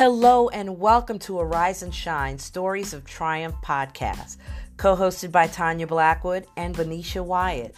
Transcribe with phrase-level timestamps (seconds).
[0.00, 4.38] Hello and welcome to Arise and Shine Stories of Triumph podcast,
[4.78, 7.74] co hosted by Tanya Blackwood and Venetia Wyatt.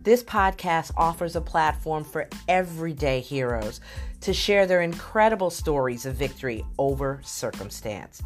[0.00, 3.80] This podcast offers a platform for everyday heroes
[4.20, 8.22] to share their incredible stories of victory over circumstance.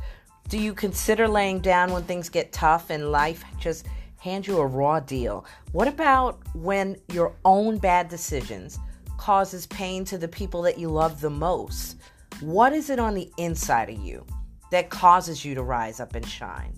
[0.50, 3.86] Do you consider laying down when things get tough and life just
[4.18, 5.46] hands you a raw deal?
[5.72, 8.78] What about when your own bad decisions
[9.16, 11.96] causes pain to the people that you love the most?
[12.40, 14.24] What is it on the inside of you
[14.70, 16.72] that causes you to rise up and shine?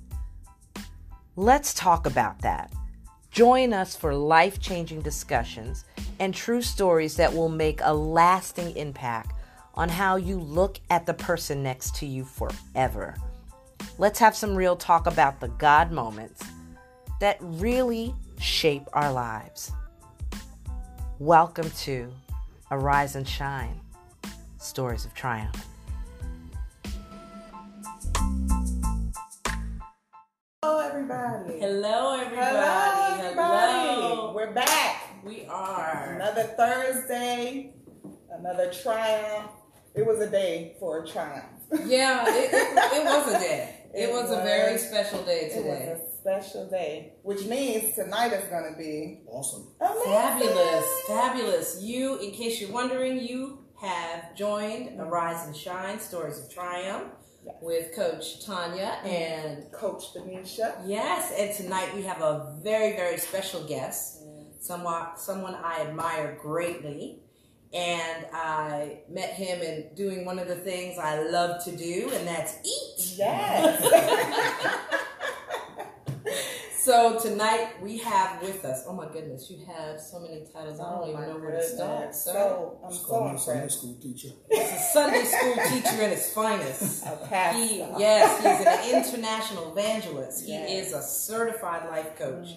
[1.36, 2.72] Let's talk about that.
[3.30, 5.84] Join us for life changing discussions
[6.18, 9.34] and true stories that will make a lasting impact
[9.74, 13.14] on how you look at the person next to you forever.
[13.98, 16.42] Let's have some real talk about the God moments
[17.20, 19.70] that really shape our lives.
[21.20, 22.12] Welcome to
[22.72, 23.81] Arise and Shine
[24.62, 25.66] Stories of Triumph.
[30.62, 31.58] Hello, everybody.
[31.60, 32.46] Hello, everybody.
[32.46, 33.72] Hello, everybody.
[33.88, 34.32] Hello.
[34.34, 35.02] We're back.
[35.24, 36.14] We are.
[36.14, 37.74] Another Thursday,
[38.30, 39.50] another triumph.
[39.94, 41.44] It was a day for a triumph.
[41.86, 43.78] Yeah, it, it, it was a day.
[43.94, 45.92] It, It was, a very special day It today.
[45.92, 49.66] was a special day, which means tonight is going to be Awesome.
[49.80, 50.12] amazing.
[50.12, 51.78] Fabulous, fabulous.
[51.82, 57.12] You, in case you're wondering, you have joined Arise and Shine Stories of Triumph
[57.44, 57.56] Yes.
[57.60, 58.98] with Coach Tanya.
[59.04, 60.76] And Coach Denisha.
[60.86, 64.22] yes, and tonight we have a very, very special guest,
[64.60, 67.18] someone, someone I admire greatly.
[67.74, 72.28] And I met him in doing one of the things I love to do, and
[72.28, 73.14] that's eat.
[73.16, 73.80] Yes.
[76.84, 78.84] So tonight we have with us.
[78.88, 80.80] Oh my goodness, you have so many titles.
[80.80, 81.98] I don't Oh, even know where to start.
[82.00, 82.24] goodness.
[82.24, 82.32] sir.
[82.32, 83.78] So, I'm Just so a Sunday impressed.
[83.78, 84.28] school teacher.
[84.50, 87.06] He's a Sunday school teacher in his finest.
[87.06, 87.52] A.
[87.52, 90.44] He, yes, he's an international evangelist.
[90.44, 92.48] He is a certified life coach.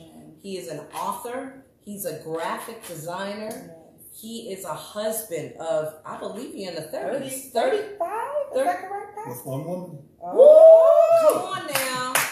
[0.41, 1.63] He is an author.
[1.83, 3.75] He's a graphic designer.
[4.11, 7.51] He is a husband of, I believe, he in the 30, 30s.
[7.51, 8.09] 35?
[8.55, 9.99] Is that correct, With one woman.
[10.23, 11.64] Oh, Come on now.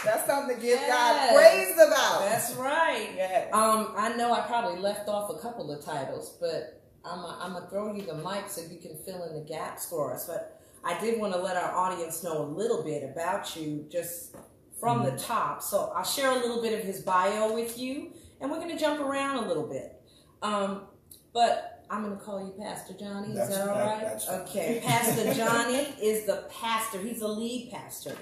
[0.03, 0.90] That's something to give Yes.
[0.90, 2.19] God praise about.
[2.30, 3.09] That's right.
[3.16, 3.53] yes.
[3.53, 7.68] Um, I know I probably left off a couple of titles, but I'm I'm gonna
[7.69, 10.25] throw you the mic so you can fill in the gaps for us.
[10.28, 14.36] But I did want to let our audience know a little bit about you, just
[14.80, 15.62] from the top.
[15.64, 19.00] So I'll share a little bit of his bio with you, and we're gonna jump
[19.00, 20.02] around a little bit.
[20.41, 20.88] Um,
[21.34, 23.30] but I'm gonna call you Pastor Johnny.
[23.30, 24.02] Is That's- that all that- right?
[24.02, 27.00] that's okay, Pastor Johnny is the pastor.
[27.00, 28.16] He's the lead pastor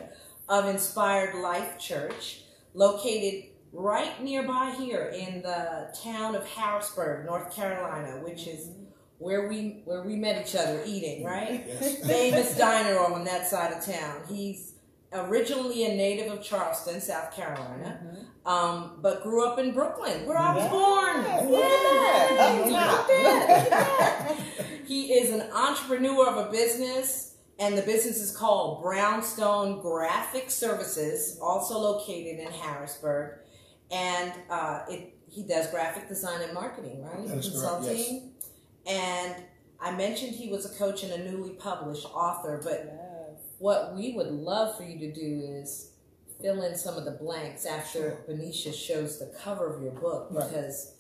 [0.52, 2.42] of Inspired Life Church,
[2.74, 8.70] located right nearby here in the town of Harrisburg, North Carolina, which is
[9.18, 11.64] where we where we met each other eating, right?
[11.66, 12.06] Yes.
[12.06, 14.22] Famous diner on that side of town.
[14.28, 14.74] He's
[15.14, 20.54] originally a native of Charleston, South Carolina, um, but grew up in Brooklyn, where I
[20.56, 21.24] was born.
[21.24, 21.70] Yes, look at
[22.38, 22.60] that.
[22.60, 23.00] Up Look top.
[23.00, 24.86] at that, look at that.
[24.86, 27.31] He is an entrepreneur of a business,
[27.62, 33.38] and the business is called Brownstone Graphic Services, also located in Harrisburg.
[33.92, 37.28] And uh, it, he does graphic design and marketing, right?
[37.28, 38.32] That is correct, Consulting.
[38.88, 39.36] And
[39.80, 43.40] I mentioned he was a coach and a newly published author, but Yes.
[43.60, 45.92] what we would love for you to do is
[46.42, 50.50] fill in some of the blanks after Benicia shows the cover of your book Right.
[50.50, 50.96] because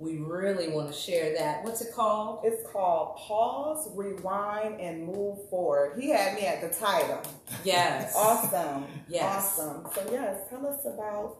[0.00, 1.62] we really want to share that.
[1.62, 2.40] What's it called?
[2.42, 6.00] It's called Pause, Rewind, and Move Forward.
[6.00, 7.20] He had me at the title.
[7.64, 8.14] Yes.
[8.16, 8.86] Awesome.
[9.08, 9.58] Yes.
[9.58, 9.86] Awesome.
[9.94, 11.36] So, yes, tell us about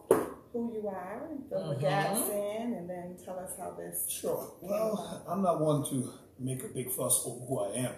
[0.53, 1.79] who you are and fill the Mhm.
[1.81, 4.05] gaps in, and then tell us how this.
[4.07, 4.51] Sure.
[4.61, 7.93] Well, I'm not one to make a big fuss over who I am.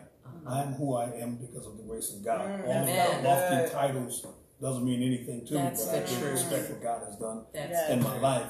[0.47, 2.39] I'm who I am because of the grace of God.
[2.41, 3.23] Mm, All of amen.
[3.23, 4.25] the lofty titles
[4.61, 6.31] doesn't mean anything to That's me, the but I do truth.
[6.31, 7.89] respect what God has done That's Yes.
[7.91, 8.47] in my life.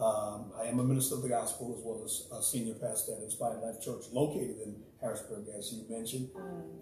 [0.00, 3.22] Um, I am a minister of the gospel as well as a senior pastor at
[3.22, 6.30] Inspired Life Church, located in Harrisburg, as you mentioned,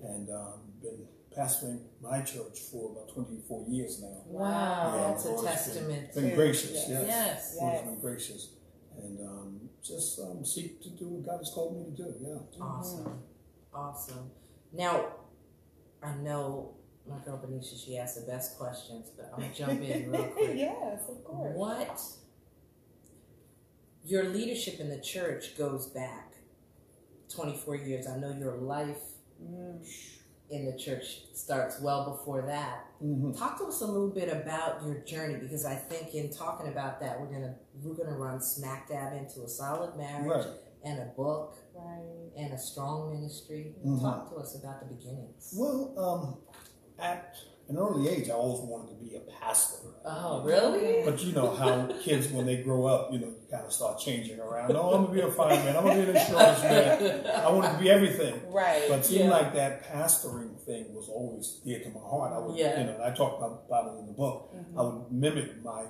[0.04, 1.04] and um, been
[1.36, 4.22] pastoring my church for about 24 years now.
[4.26, 6.14] Wow, Yeah, that's a Lord's been- testament.
[6.14, 6.88] Been, gracious, Yes.
[6.88, 7.06] yes.
[7.08, 7.56] Yes.
[7.60, 7.84] Yes.
[7.84, 8.50] been gracious,
[9.02, 12.14] and um, just um, seek to do what God has called me to do.
[12.20, 12.62] Yeah.
[12.64, 13.20] Awesome.
[13.74, 14.30] Awesome.
[14.72, 15.06] Now,
[16.02, 16.74] I know
[17.08, 20.24] my girl Benicia, she asks the best questions, but I'm going to jump in real
[20.36, 20.52] quick.
[20.54, 21.56] yes, of course.
[21.56, 22.00] What
[24.08, 26.32] your leadership in the church goes back
[27.34, 28.06] 24 years.
[28.06, 28.98] I know your life
[29.40, 29.86] Mm.
[30.50, 32.86] in the church starts well before that.
[33.00, 33.32] Mm-hmm.
[33.38, 36.98] Talk to us a little bit about your journey because I think in talking about
[37.00, 40.54] that we're gonna we're gonna run smack dab into a solid marriage Right.
[40.82, 42.32] and a book Right.
[42.36, 43.76] and a strong ministry.
[43.86, 44.00] Mhm.
[44.00, 45.54] Talk to us about the beginnings.
[45.56, 46.38] Well, um,
[46.98, 47.36] at
[47.68, 49.76] an early age, I always wanted to be a pastor.
[50.04, 51.02] Oh, really?
[51.04, 54.40] But you know how kids, when they grow up, you know, kind of start changing
[54.40, 54.72] around.
[54.74, 55.76] Oh, I'm gonna be a fireman.
[55.76, 57.26] I'm gonna be an insurance man.
[57.26, 58.40] I wanted to be everything.
[58.50, 58.84] Right.
[58.88, 59.30] But it seemed Yeah.
[59.30, 62.32] like that pastoring thing was always dear to my heart.
[62.32, 62.80] I would, Yeah.
[62.80, 64.54] you know, I talk about, about it in the book.
[64.76, 65.84] I would mimic my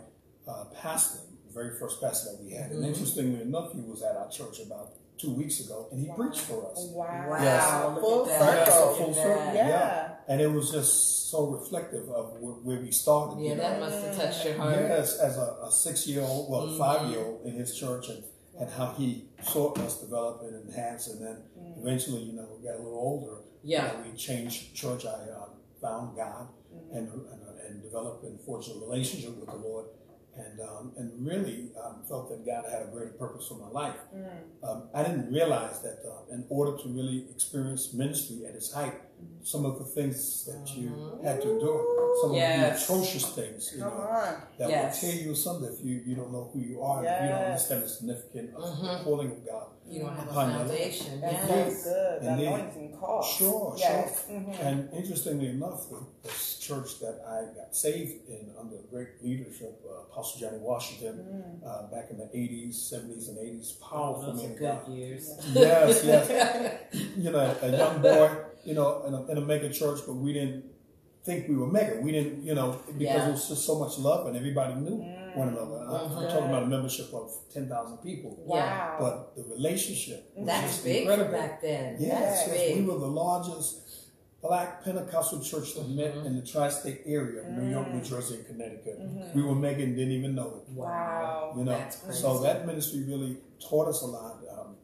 [0.48, 2.72] uh, pastor, the very first pastor that we had.
[2.72, 6.40] And interestingly enough, he was at our church about two weeks ago, and he preached
[6.40, 6.78] for us.
[6.92, 7.26] Wow.
[7.30, 7.84] Wow, Yes.
[7.94, 8.54] look Full at that.
[8.56, 8.94] Yes, circle.
[8.94, 9.44] full Look at circle.
[9.44, 9.54] that.
[9.54, 10.14] Yeah.
[10.28, 13.40] And it was just so reflective of where, where we started.
[13.42, 13.62] Yeah, you know.
[13.62, 14.76] that must have touched your heart.
[14.76, 16.78] Yes, as a, a six year old, well, Mhm.
[16.78, 18.22] five year old in his church, and,
[18.60, 21.42] and how he saw us develop and enhance, and then
[21.80, 23.42] eventually, you know, we got a little older.
[23.64, 23.92] Yeah.
[23.92, 25.04] you know, we changed church.
[25.04, 25.48] I uh,
[25.82, 26.48] found God
[26.92, 29.86] and, and, uh, and developed an fortunate relationship with the Lord,
[30.38, 34.00] and um, and really um, felt that God had a greater purpose for my life.
[34.66, 38.94] Um, I didn't realize that uh, in order to really experience ministry at its height,
[39.42, 42.82] some of the things that you had to endure, some Yes.
[42.82, 44.34] of the atrocious things, you Come know, on.
[44.58, 45.02] that Yes.
[45.02, 47.44] will tear you asunder if you, you don't know who you are, and you don't
[47.44, 48.98] understand the significance of Mhm.
[48.98, 49.66] the calling of God.
[49.88, 51.20] You don't have a foundation.
[51.22, 51.84] That's Yes.
[51.84, 52.20] good.
[52.22, 53.38] The anointing cost.
[53.38, 54.26] Sure, yes.
[54.28, 54.36] sure.
[54.36, 54.60] Mhm.
[54.60, 56.28] And interestingly enough, the,
[56.68, 61.84] church that I got saved in under the great leadership, uh, Apostle Johnny Washington, uh,
[61.90, 64.88] back in the 80s, 70s, and 80s, powerful Those man good God.
[64.88, 65.30] years.
[65.54, 66.74] Yes, yes.
[67.16, 68.30] you know, a young boy,
[68.68, 70.62] you know, in a, in a mega church, but we didn't
[71.24, 72.00] think we were mega.
[72.00, 73.28] We didn't, you know, because Yeah.
[73.28, 74.96] it was just so much love and everybody knew
[75.40, 75.78] one another.
[75.88, 76.30] I, I'm Mhm.
[76.32, 78.32] talking about a membership of 10,000 people.
[78.44, 78.96] Wow.
[79.00, 81.32] But the relationship was That's big incredible.
[81.32, 81.96] back then.
[81.98, 83.72] Yes, That's yes, we were the largest
[84.42, 86.26] black Pentecostal church that met Mm-hmm.
[86.26, 88.98] in the tri-state area of New York, New Jersey, and Connecticut.
[89.00, 89.36] Mm-hmm.
[89.38, 90.72] We were mega and didn't even know it.
[90.74, 91.54] Wow.
[91.58, 91.78] You know,
[92.10, 93.38] so that ministry really
[93.68, 94.34] taught us a lot.
[94.56, 94.76] Um,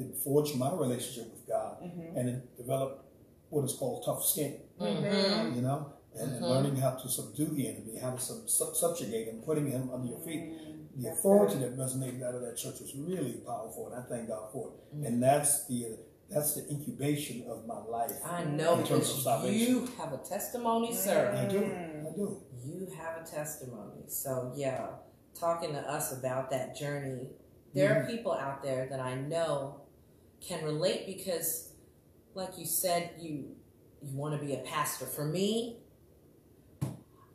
[0.00, 1.74] it forged my relationship with God,
[2.16, 3.04] and it developed
[3.50, 4.60] what is called tough skin.
[4.80, 5.56] Mhm.
[5.56, 9.28] You know, and, and learning how to subdue the enemy, how to sub- sub- subjugate
[9.28, 10.52] him, putting him under your feet.
[10.96, 14.50] The authority that resonated out of that church was really powerful, and I thank God
[14.52, 14.96] for it.
[14.96, 15.06] Mm-hmm.
[15.06, 15.96] And that's the
[16.30, 18.12] that's the incubation of my life.
[18.24, 19.58] I know in terms of salvation.
[19.58, 21.34] you have a testimony, sir.
[21.34, 22.42] I do, I do.
[22.64, 24.02] You have a testimony.
[24.08, 24.88] So, yeah,
[25.38, 27.28] talking to us about that journey,
[27.74, 28.10] there are mm-hmm.
[28.10, 29.80] people out there that I know
[30.46, 31.67] can relate because,
[32.38, 33.56] like you said, you
[34.00, 35.04] you want to be a pastor.
[35.06, 35.78] For me,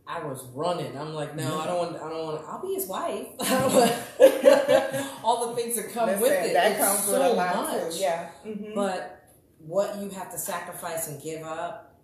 [0.08, 0.98] I was running.
[0.98, 1.96] I'm like, no, I don't want.
[2.02, 2.46] I don't want.
[2.48, 3.28] I'll be his wife.
[3.40, 6.54] I don't want all the things that come Listen, with it.
[6.54, 7.96] that It's comes so with a lot much.
[7.96, 8.00] too.
[8.02, 8.30] Yeah.
[8.46, 8.76] Mhm.
[8.76, 9.30] But
[9.60, 12.00] what you have to sacrifice and give up,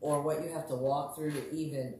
[0.00, 1.94] or what you have to walk through to even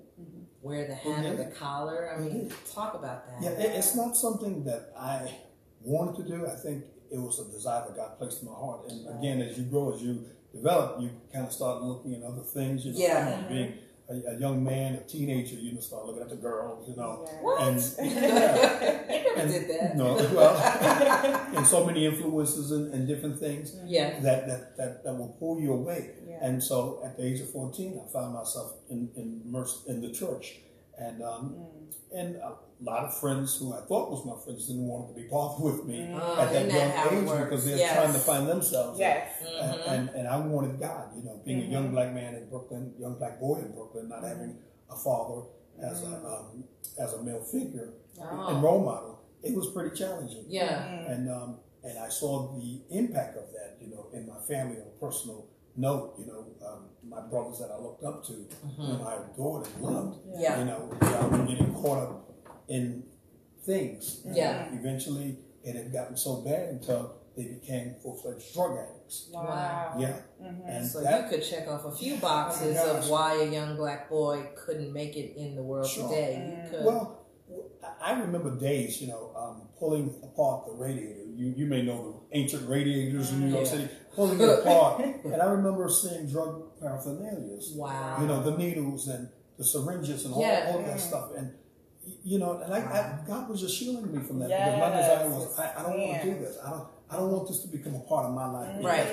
[0.62, 2.14] wear the hat or the collar.
[2.14, 3.42] I mean, talk about that.
[3.42, 5.32] Yeah, it's not something that I
[5.80, 6.46] wanted to do.
[6.46, 8.88] I think it was a desire that God placed in my heart.
[8.88, 12.42] And again, as you grow, as you develop, you kind of start looking at other
[12.42, 12.84] things.
[12.86, 13.28] You know, Yeah.
[13.28, 13.78] you know, being
[14.08, 17.26] a, a young man, a teenager, you know, start looking at the girls, you know.
[17.40, 17.60] What?
[17.66, 19.96] And, I never and- did that.
[19.96, 20.56] No, well,
[21.56, 24.20] and so many influences and, and different things Yeah.
[24.20, 26.10] that, that, that, that will pull you away.
[26.28, 26.38] Yeah.
[26.46, 30.10] And so at the age of 14, I found myself in, in, immersed in the
[30.10, 30.58] church.
[30.98, 31.94] And, um, Mm.
[32.14, 35.26] and a lot of friends who I thought was my friends didn't want to be
[35.28, 37.44] bothered with me Oh, at that isn't that young age works?
[37.44, 37.96] because they're Yes.
[37.96, 38.98] trying to find themselves.
[38.98, 39.28] Yes.
[39.42, 39.88] And, Mhm.
[39.88, 41.72] and, and I wanted God, you know, being a Mm-hmm.
[41.72, 44.58] young black man in Brooklyn, young black boy in Brooklyn, not having
[44.90, 45.42] a father
[45.80, 46.64] as a um,
[46.98, 48.48] as a male figure Oh.
[48.48, 49.18] and role model.
[49.42, 50.84] It was pretty challenging Yeah.
[51.10, 54.86] and um, and I saw the impact of that, you know, in my family on
[55.00, 55.46] personal
[55.76, 56.14] note.
[56.18, 58.48] You know, um, my brothers that I looked up to, you
[58.78, 60.18] know, I adored and loved.
[60.36, 60.58] Yeah.
[60.58, 62.30] You know, um, getting caught up
[62.68, 63.04] in
[63.64, 64.22] things.
[64.26, 64.68] Yeah.
[64.72, 69.28] Eventually, it had gotten so bad until they became full fledged drug addicts.
[69.32, 69.96] Wow.
[69.98, 70.16] Yeah,
[70.66, 73.76] and So that you could check off a few boxes Oh of why a young
[73.76, 76.08] black boy couldn't make it in the world Sure.
[76.08, 76.62] today.
[76.64, 76.84] You could.
[76.84, 77.21] Well,
[78.00, 81.24] I remember days, you know, um, pulling apart the radiator.
[81.34, 83.70] You you may know the ancient radiators in New York Yeah.
[83.70, 87.58] City, pulling it apart, and I remember seeing drug paraphernalia.
[87.74, 88.18] Wow.
[88.20, 90.70] You know, the needles and the syringes and all, Yeah.
[90.72, 91.52] all that stuff, and
[92.24, 94.74] you know, and I, I, God was just shielding me from that Yes.
[94.74, 96.58] because my desire was, I, I don't want to do this.
[96.64, 96.86] I don't.
[97.10, 98.74] I don't want this to become a part of my life.
[98.82, 99.06] Right.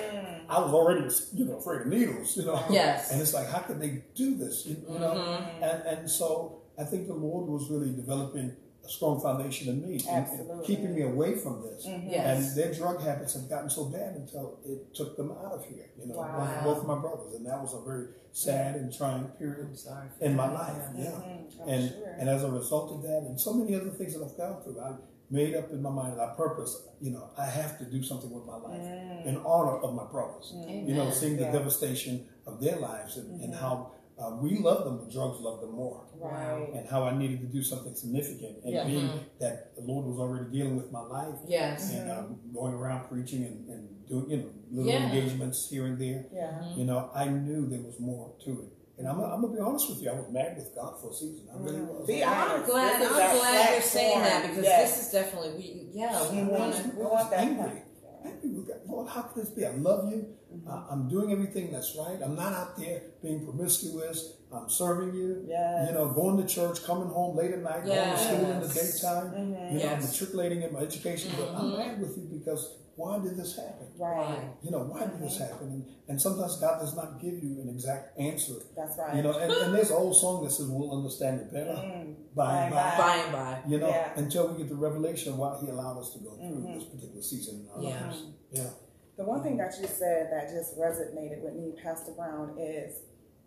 [0.47, 1.01] I was already,
[1.33, 2.63] you know, afraid of needles, you know.
[2.69, 3.11] Yes.
[3.11, 4.65] And it's like, how could they do this?
[4.65, 5.15] You, know.
[5.15, 5.61] Mhm.
[5.61, 8.55] And and so I think the Lord was really developing
[8.85, 11.85] a strong foundation in me, and- and keeping me away from this.
[11.85, 12.09] Mm-hmm.
[12.09, 12.47] Yes.
[12.47, 15.89] And their drug habits have gotten so bad until it took them out of here.
[15.99, 16.61] You know, Wow.
[16.63, 20.07] both, both my brothers, and that was a very sad and trying period I'm sorry.
[20.17, 20.81] for in my life.
[20.97, 21.11] Yeah.
[21.11, 22.15] Mhm, And sure.
[22.19, 24.79] and as a result of that, and so many other things that I've gone through,
[24.79, 24.93] I
[25.29, 26.87] made up in my mind that I purpose.
[27.01, 29.25] You know, I have to do something with my life mm.
[29.25, 30.53] in honor of my brothers.
[30.55, 30.87] Mm.
[30.87, 31.51] You know, seeing the Yeah.
[31.51, 33.61] devastation of their lives and, and mm-hmm.
[33.61, 36.05] how uh, we loved them, but drugs loved them more.
[36.19, 36.67] Right.
[36.75, 38.83] And how I needed to do something significant, and Yeah.
[38.85, 39.09] being
[39.39, 41.93] that the Lord was already dealing with my life, Yes.
[41.93, 45.05] and um, going around preaching and, and doing, you know, little Yeah.
[45.05, 46.25] engagements here and there.
[46.33, 46.75] Yeah.
[46.75, 48.69] You know, I knew there was more to it.
[48.97, 51.13] And I'm, I'm gonna be honest with you, I was mad with God for a
[51.13, 51.47] season.
[51.53, 52.05] I really was.
[52.05, 52.69] Be I'm honest.
[52.69, 53.01] glad.
[53.01, 53.07] I'm
[53.39, 54.97] glad you're saying that because Yes.
[54.97, 55.87] this is definitely we.
[55.93, 56.89] Yeah, we want I to.
[56.89, 57.81] We I want was that angry.
[58.25, 58.77] Angry with God.
[58.85, 59.65] Lord, how could this be?
[59.65, 60.35] I love you.
[60.67, 62.17] Uh, I'm doing everything that's right.
[62.23, 64.33] I'm not out there being promiscuous.
[64.51, 65.43] I'm serving you.
[65.47, 65.89] Yes.
[65.89, 68.65] You know, going to church, coming home late at night, going to school in the
[68.67, 69.01] Yes.
[69.01, 69.31] daytime.
[69.31, 69.73] Mhm.
[69.73, 70.05] You know, Yes.
[70.11, 71.31] matriculating in my education.
[71.37, 73.87] But I'm mad with you because why did this happen?
[73.97, 74.49] Right.
[74.63, 75.67] You know, why did this happen?
[75.69, 78.55] And, and sometimes God does not give you an exact answer.
[78.75, 79.15] That's right.
[79.17, 82.15] You know, and, and there's an old song that says we'll understand it better Mm.
[82.35, 82.97] by and by.
[82.97, 83.61] By and by.
[83.67, 84.13] You know, Yeah.
[84.17, 87.21] until we get the revelation of why He allowed us to go through this particular
[87.21, 88.05] season in our Yeah.
[88.07, 88.23] lives.
[88.51, 88.69] Yeah.
[89.19, 92.99] The one thing that you said that just resonated with me, Pastor Brown, is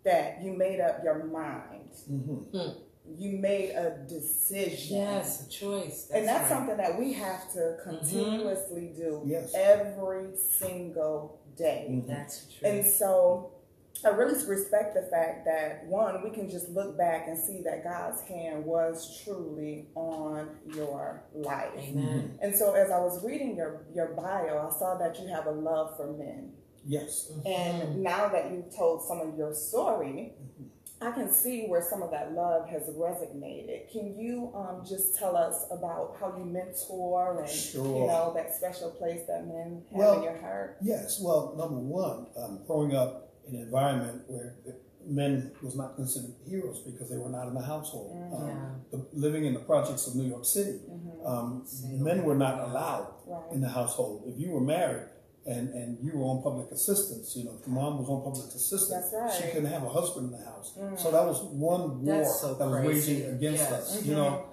[0.05, 1.89] that you made up your mind.
[2.07, 2.69] hmm
[3.19, 4.97] You made a decision.
[4.97, 6.11] Yes, a choice.
[6.13, 6.49] and that's right.
[6.59, 9.51] something that we have to continuously do Yes.
[9.55, 11.87] every single day.
[11.89, 12.07] Mhm.
[12.07, 12.67] That's true.
[12.69, 13.52] And so
[14.05, 17.83] I really respect the fact that one, we can just look back and see that
[17.83, 21.71] God's hand was truly on your life.
[21.77, 22.37] Amen.
[22.41, 25.51] And so as I was reading your, your bio, I saw that you have a
[25.51, 26.51] love for men.
[26.85, 27.31] Yes.
[27.45, 30.33] And now that you've told some of your story,
[31.01, 33.91] I can see where some of that love has resonated.
[33.91, 38.89] Can you um, just tell us about how you mentor and you know that special
[38.91, 40.77] place that men have Well, in your heart?
[40.81, 41.19] Yes.
[41.21, 44.55] Well, number one, um, growing up in an environment where
[45.05, 48.15] men was not considered heroes because they were not in the household.
[48.15, 48.43] Mm-hmm.
[48.43, 50.79] Um, the, living in the projects of New York City,
[51.25, 51.65] um,
[51.99, 53.53] men were not allowed Right.
[53.53, 54.23] in the household.
[54.27, 55.07] If you were married
[55.45, 58.53] and, and you were on public assistance, you know, if your mom was on public
[58.53, 59.31] assistance, right.
[59.33, 60.77] she couldn't have a husband in the house.
[60.97, 63.13] So that was one war so that was crazy.
[63.15, 63.71] waging against Yes.
[63.73, 64.45] us, you know.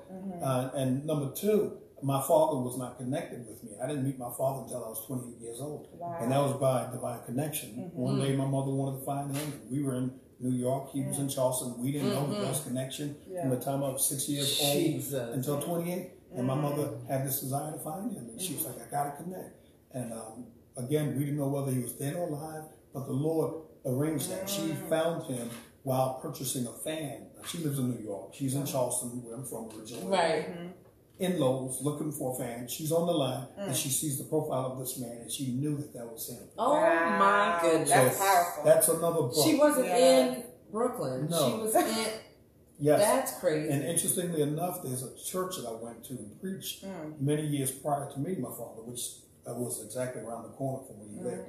[0.42, 3.72] Uh, and number two, my father was not connected with me.
[3.82, 5.88] I didn't meet my father until I was 28 years old.
[5.92, 6.18] Wow.
[6.20, 7.70] And that was by divine connection.
[7.70, 7.98] Mm-hmm.
[7.98, 9.60] One day my mother wanted to find him.
[9.70, 10.90] We were in New York.
[10.92, 11.82] He was in Charleston.
[11.82, 12.32] We didn't know mm-hmm.
[12.32, 13.42] there was connection Yeah.
[13.42, 16.10] from the time I was six years old until 28.
[16.36, 17.12] And my mother mm-hmm.
[17.12, 18.28] had this desire to find him.
[18.30, 19.56] And she was like, I got to connect.
[19.92, 22.64] And um, again, we didn't know whether he was dead or alive,
[22.94, 23.54] but the Lord
[23.84, 24.48] arranged that.
[24.48, 24.88] She mm.
[24.88, 25.50] found him
[25.82, 27.26] while purchasing a fan.
[27.46, 28.34] She lives in New York.
[28.34, 28.70] She's in mm.
[28.70, 30.48] Charleston, where I'm from originally Right.
[31.20, 32.66] In Lowe's looking for a fan.
[32.66, 35.76] She's on the line and she sees the profile of this man and she knew
[35.76, 36.38] that that was him.
[36.58, 37.18] Oh Wow.
[37.18, 37.90] my goodness.
[37.90, 38.64] That's powerful.
[38.64, 39.34] That's another book.
[39.44, 39.96] She wasn't Yeah.
[40.36, 41.28] in Brooklyn.
[41.30, 41.50] No.
[41.50, 42.08] She was in.
[42.78, 43.00] yes.
[43.00, 43.68] That's crazy.
[43.70, 47.20] and interestingly enough, there's a church that I went to and preached Mm.
[47.20, 49.02] many years prior to meeting my father, which
[49.46, 51.48] uh, was exactly around the corner from where he lived.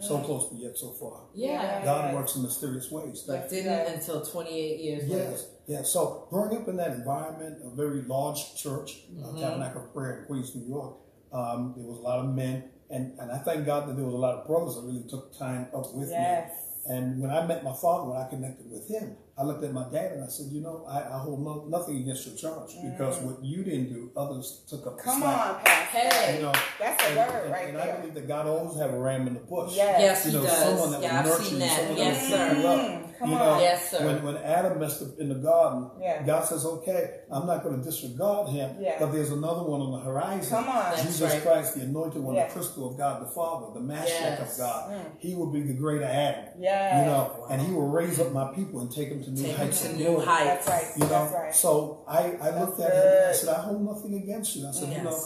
[0.00, 1.22] So close, but yet so far.
[1.34, 1.84] yeah.
[1.84, 3.24] God works in mysterious ways.
[3.26, 3.94] But didn't Yes.
[4.08, 5.36] until 28 years later.
[5.68, 5.90] Yes, yes.
[5.92, 10.24] So growing up in that environment, a very large church, uh, Tabernacle of Prayer in
[10.26, 10.96] Queens, New York,
[11.32, 14.14] um, there was a lot of men, and, and I thank God that there was
[14.14, 16.14] a lot of brothers that really took time up with me.
[16.14, 16.50] Yes.
[16.88, 19.84] And when I met my father, when I connected with him, I looked at my
[19.92, 23.18] dad and I said, you know, I, I hold no, nothing against your charge because
[23.18, 25.48] what you didn't do, others took up the Come slack.
[25.58, 25.98] on, Pastor.
[25.98, 26.36] Hey.
[26.36, 27.92] You know, That's a and, word and- right and there.
[27.94, 29.76] I believe that God always have a ram in the bush.
[29.76, 30.00] Yes.
[30.24, 30.58] Yes, You he does.
[30.62, 31.78] someone that yeah, will I've nurture seen you, that.
[31.78, 32.62] someone Yes, that will sir.
[32.62, 32.68] you
[33.04, 33.07] up.
[33.18, 33.40] Come You on.
[33.56, 34.06] know, Yes, sir.
[34.06, 36.22] When, when Adam messed up in the garden, Yeah.
[36.22, 38.96] God says, okay, I'm not going to disregard him, Yeah.
[39.00, 40.50] but there's another one on the horizon.
[40.56, 40.96] Come on.
[40.96, 41.42] Jesus right.
[41.42, 42.46] Christ, the anointed one, Yeah.
[42.46, 44.06] the crystal of God the Father, the Mashiach
[44.38, 44.52] Yes.
[44.52, 44.90] of God.
[44.92, 45.00] Mm.
[45.18, 46.44] He will be the greater Adam.
[46.60, 47.00] Yes.
[47.00, 49.50] You know, and he will raise up my people and take them to new Take
[49.52, 50.66] him heights to new heights.
[50.66, 50.92] That's right.
[50.96, 51.54] You know, That's right.
[51.54, 54.68] so I, I looked at That's him and I said, I hold nothing against you.
[54.68, 55.20] I said, you know,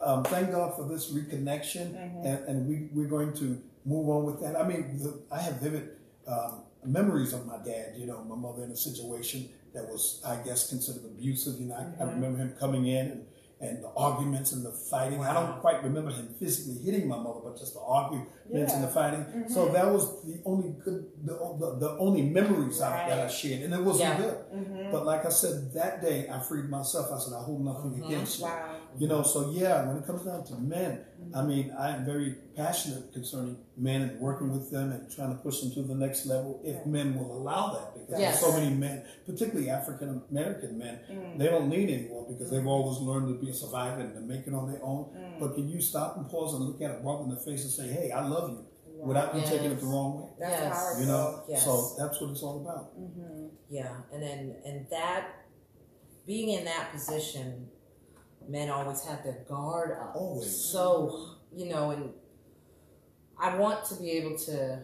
[0.00, 2.26] um, thank God for this reconnection, Mm-hmm.
[2.26, 4.54] and, and we, we're going to move on with that.
[4.60, 5.88] I mean, the, I have vivid
[6.28, 10.36] um, memories of my dad, you know, my mother in a situation that was, I
[10.36, 11.60] guess, considered abusive.
[11.60, 12.02] You know, I, Mm-hmm.
[12.02, 13.26] I remember him coming in and,
[13.60, 15.22] and the arguments and the fighting.
[15.24, 18.88] I don't quite remember him physically hitting my mother, but just the arguments and the
[18.88, 19.20] fighting.
[19.20, 19.52] Mm-hmm.
[19.52, 23.62] So that was the only good, the, the, the only memories I, that I shared,
[23.62, 24.16] and it wasn't Yeah.
[24.18, 24.36] good.
[24.54, 24.90] Mm-hmm.
[24.92, 27.10] But like I said, that day I freed myself.
[27.12, 28.44] I said, I hold nothing against you.
[28.44, 28.75] Wow.
[28.98, 32.34] You know, so yeah, when it comes down to men, I mean, I am very
[32.56, 36.26] passionate concerning men and working with them and trying to push them to the next
[36.26, 37.94] level if men will allow that.
[37.94, 38.40] Because Yes.
[38.40, 41.38] there's so many men, particularly African American men, mm.
[41.38, 42.68] they don't need anyone because they've mm.
[42.68, 45.04] always learned to be a survivor and to make it on their own.
[45.16, 45.40] Mm.
[45.40, 47.72] But can you stop and pause and look at a brother in the face and
[47.72, 48.64] say, hey, I love you,
[49.04, 50.28] without you taking it the wrong way?
[50.38, 50.72] That's Yes.
[50.72, 51.00] powerful.
[51.00, 51.64] You know, Yes.
[51.64, 52.98] so that's what it's all about.
[52.98, 53.46] Mm-hmm.
[53.68, 55.28] Yeah, and then and that
[56.26, 57.68] being in that position,
[58.48, 60.14] men always have their guard up.
[60.16, 60.54] Always.
[60.72, 62.10] So you know, and
[63.38, 64.82] I want to be able to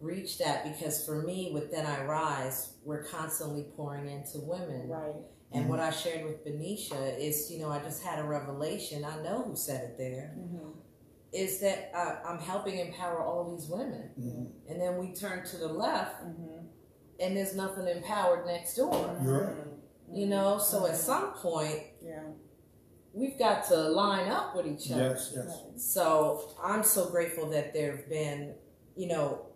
[0.00, 4.88] reach that because for me, with Then I Rise, we're constantly pouring into women.
[4.88, 5.14] Right.
[5.54, 9.04] And what I shared with Benicia is, you know, I just had a revelation.
[9.04, 10.34] I know who said it there.
[10.38, 10.70] Mm-hmm.
[11.34, 14.10] Is that I, I'm helping empower all these women.
[14.18, 14.50] Mhm.
[14.70, 16.66] And then we turn to the left, Mm-hmm.
[17.20, 19.18] and there's nothing empowered next door.
[19.22, 19.54] You're.
[20.12, 22.22] You know, so at some point, Yeah.
[23.14, 25.10] We've got to line up with each other.
[25.10, 25.62] Yes, yes.
[25.76, 28.54] So I'm so grateful that there have been,
[28.96, 29.46] you know,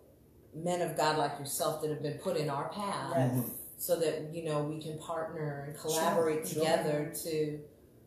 [0.55, 3.31] men of God like yourself that have been put in our path Right.
[3.31, 3.49] Mhm.
[3.77, 6.77] so that, you know, we can partner and collaborate Sure, sure.
[6.77, 7.59] together to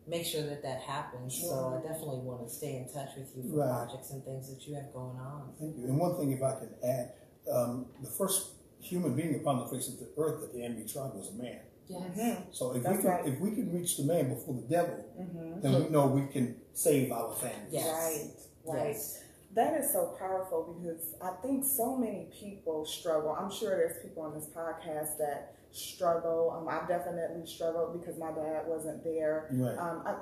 [0.07, 1.39] make sure that that happens.
[1.41, 3.69] So I definitely want to stay in touch with you for Right.
[3.87, 5.53] projects and things that you have going on.
[5.59, 5.85] Thank you.
[5.85, 7.13] And one thing, if I can add,
[7.51, 11.13] um, the first human being upon the face of the earth that the enemy tried
[11.13, 11.59] was a man.
[11.87, 12.01] Yes.
[12.17, 12.41] Mm-hmm.
[12.51, 13.25] So if That's we can, right.
[13.27, 15.61] if we can reach the man before the devil, Mm-hmm.
[15.61, 17.69] then we know we can save our families.
[17.71, 18.31] Yes.
[18.65, 18.75] Right.
[18.75, 18.87] Right.
[18.89, 19.23] Yes.
[19.53, 23.31] That is so powerful because I think so many people struggle.
[23.37, 26.51] I'm sure there's people on this podcast that struggle.
[26.57, 29.49] Um, I definitely struggled because my dad wasn't there.
[29.51, 29.77] Right.
[29.77, 30.15] Um, I,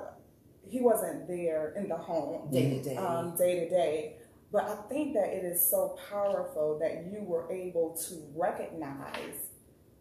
[0.68, 2.96] he wasn't there in the home Day to day.
[2.96, 4.16] um, day to day.
[4.52, 9.49] But I think that it is so powerful that you were able to recognize,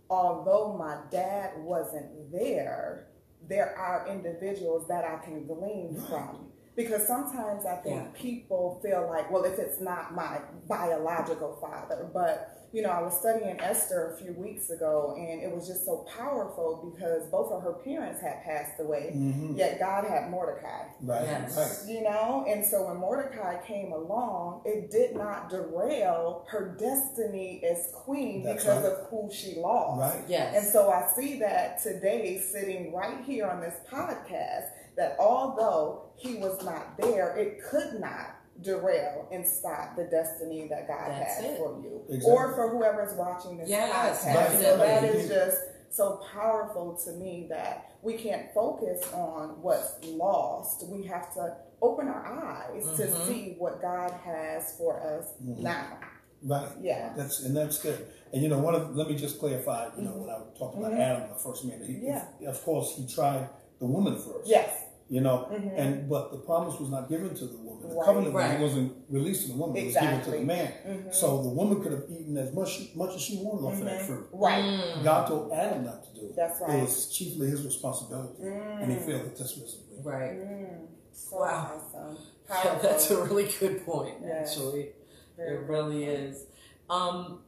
[0.10, 3.08] although my dad wasn't there,
[3.48, 6.08] there are individuals that I can glean Right.
[6.10, 6.52] from.
[6.76, 8.08] Because sometimes I think Yeah.
[8.14, 13.18] people feel like, well, if it's not my biological father, but you know, I was
[13.20, 17.64] studying Esther a few weeks ago, and it was just so powerful because both of
[17.64, 19.58] her parents had passed away, Mhm.
[19.58, 20.84] yet God had Mordecai.
[21.02, 21.24] Right.
[21.26, 21.86] Yes.
[21.88, 27.92] You know, and so when Mordecai came along, it did not derail her destiny as
[27.94, 28.92] queen That's because right.
[28.94, 30.00] of who she lost.
[30.16, 30.24] Right.
[30.28, 30.56] Yes.
[30.56, 36.36] And so I see that today, sitting right here on this podcast, that although he
[36.36, 41.46] was not there, it could not derail and stop the destiny that God That's had
[41.52, 41.58] it.
[41.58, 42.32] for you Exactly.
[42.32, 44.34] or for whoever's watching this Yes, podcast.
[44.34, 44.34] So
[44.78, 44.88] definitely.
[44.88, 45.58] that is just
[45.92, 50.86] so powerful to me that we can't focus on what's lost.
[50.88, 53.28] We have to open our eyes to Mhm.
[53.28, 55.60] see what God has for us Mhm.
[55.60, 55.98] now.
[56.44, 56.70] Right.
[56.82, 57.14] Yeah.
[57.18, 58.08] That's and that's good.
[58.34, 59.90] And you know, one of let me just clarify.
[59.98, 61.00] You know, when I talked about Mhm.
[61.00, 62.26] Adam, the first man, he, Yeah.
[62.48, 64.48] of course, he tried the woman first.
[64.48, 64.70] Yes.
[65.10, 65.74] You know, Mhm.
[65.76, 67.90] and but the promise was not given to the woman.
[67.90, 68.06] The Right.
[68.06, 68.60] covenant Right.
[68.62, 70.72] wasn't released to the woman; it was given to the man.
[70.88, 71.14] Mhm.
[71.14, 74.02] So the woman could have eaten as much much as she wanted off of that
[74.02, 74.06] Mhm.
[74.06, 74.28] fruit.
[74.34, 74.64] Right.
[74.64, 75.04] Mm.
[75.04, 76.36] God told Adam not to do it.
[76.36, 76.78] That's right.
[76.78, 79.06] It was chiefly his responsibility, and he Mm.
[79.06, 79.98] failed to test miserably.
[80.04, 80.38] Right.
[80.40, 80.88] Mm.
[81.12, 81.72] So Wow.
[81.76, 82.18] awesome.
[82.48, 84.52] Yeah, that's a really good point, Yes.
[84.52, 84.94] actually.
[85.38, 86.46] Very It really is.
[86.88, 87.40] Um,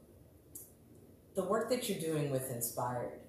[1.35, 3.19] the work that you're doing with Inspired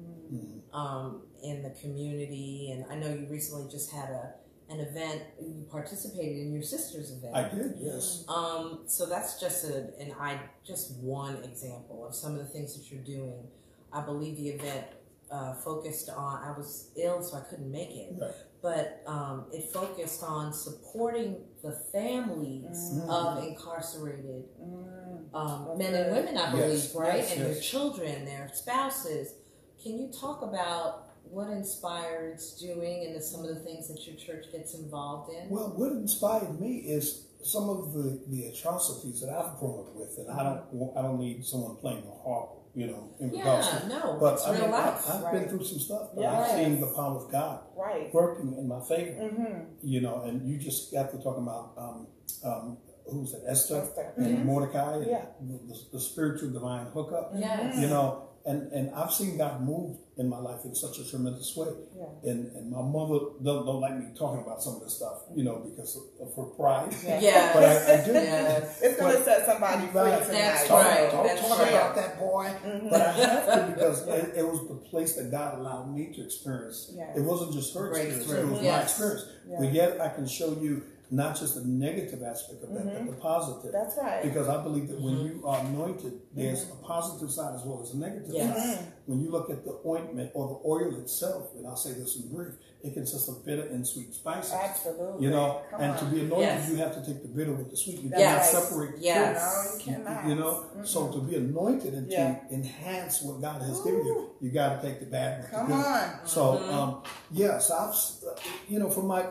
[0.00, 0.30] Mm.
[0.32, 0.74] Mhm.
[0.74, 4.34] um, in the community, and I know you recently just had a
[4.68, 5.22] an event.
[5.40, 7.34] You participated in your sister's event.
[7.34, 8.24] I did, yes.
[8.28, 12.76] Um, so that's just a, an I just one example of some of the things
[12.76, 13.48] that you're doing.
[13.92, 14.86] I believe the event
[15.30, 16.44] uh, focused on.
[16.44, 18.30] I was ill, so I couldn't make it, Right.
[18.62, 23.08] but um, it focused on supporting the families Mm.
[23.08, 25.34] of incarcerated Mm.
[25.34, 26.36] um, That's men and women.
[26.38, 29.34] I Yes, believe, right, yes, and their children, their spouses.
[29.82, 34.46] Can you talk about what Inspired's doing and some of the things that your church
[34.52, 35.48] gets involved in?
[35.48, 40.16] Well, what inspired me is some of the, the atrocities that I've grown up with,
[40.18, 43.78] and I don't I don't need someone playing the harp, you know, in regards yeah,
[43.80, 43.88] to.
[43.88, 45.10] no, But I real mean, I, life.
[45.10, 45.32] I've Right.
[45.40, 46.50] been through some stuff, but Yes.
[46.50, 48.12] I've seen the power of God Right.
[48.12, 49.12] working in my favor.
[49.22, 49.62] Mm-hmm.
[49.82, 52.06] You know, and you just got to talk about um,
[52.44, 52.76] um,
[53.10, 54.12] who's it, Esther, Esther.
[54.18, 54.44] and Mhm.
[54.44, 55.24] Mordecai, and Yeah.
[55.40, 57.32] the, the, the spiritual divine hookup.
[57.36, 57.78] Yes.
[57.78, 61.56] You know, and, and I've seen God move in my life in such a tremendous
[61.56, 61.68] way.
[61.96, 62.30] Yeah.
[62.30, 65.44] And and my mother don't, don't like me talking about some of this stuff, you
[65.44, 66.94] know, because of, of her pride.
[67.02, 67.20] Yeah.
[67.20, 67.54] Yes.
[67.54, 68.12] but I, I do.
[68.12, 68.80] Yes.
[68.82, 70.22] It's going to set somebody free Right.
[70.22, 70.38] tonight.
[70.38, 71.10] That's Don't, right.
[71.10, 71.68] don't That's talk right.
[71.72, 72.52] about that boy.
[72.66, 72.90] Mhm.
[72.90, 76.22] But I have to because it, it was the place that God allowed me to
[76.24, 76.92] experience.
[76.94, 77.16] Yes.
[77.16, 78.46] It wasn't just her experience; Breakthrough.
[78.48, 79.24] it was my experience.
[79.48, 79.56] Yeah.
[79.60, 83.06] But yet, I can show you not just the negative aspect of that, Mhm.
[83.06, 83.72] but the positive.
[83.72, 84.22] That's right.
[84.22, 85.24] Because I believe that when Mhm.
[85.40, 88.56] you are anointed, there's a positive side as well as a negative Yes.
[88.56, 88.78] side.
[88.78, 88.86] Mhm.
[89.06, 92.28] When you look at the ointment or the oil itself, and I'll say this in
[92.32, 94.52] brief, it consists of bitter and sweet spices.
[94.52, 95.24] Absolutely.
[95.24, 95.98] You know, Come and on.
[95.98, 96.68] to be anointed, Yes.
[96.70, 98.00] you have to take the bitter with the sweet.
[98.00, 98.52] You Yes.
[98.52, 99.36] cannot separate the Yes.
[99.36, 99.90] No, you two.
[99.90, 100.28] You- cannot.
[100.28, 102.34] You know, so to be anointed and Yeah.
[102.48, 105.68] to enhance what God has given you, you got to take the bad with Come
[105.70, 105.84] the good.
[105.86, 106.10] on.
[106.24, 109.24] So, um, yes, I've, uh, you know, from my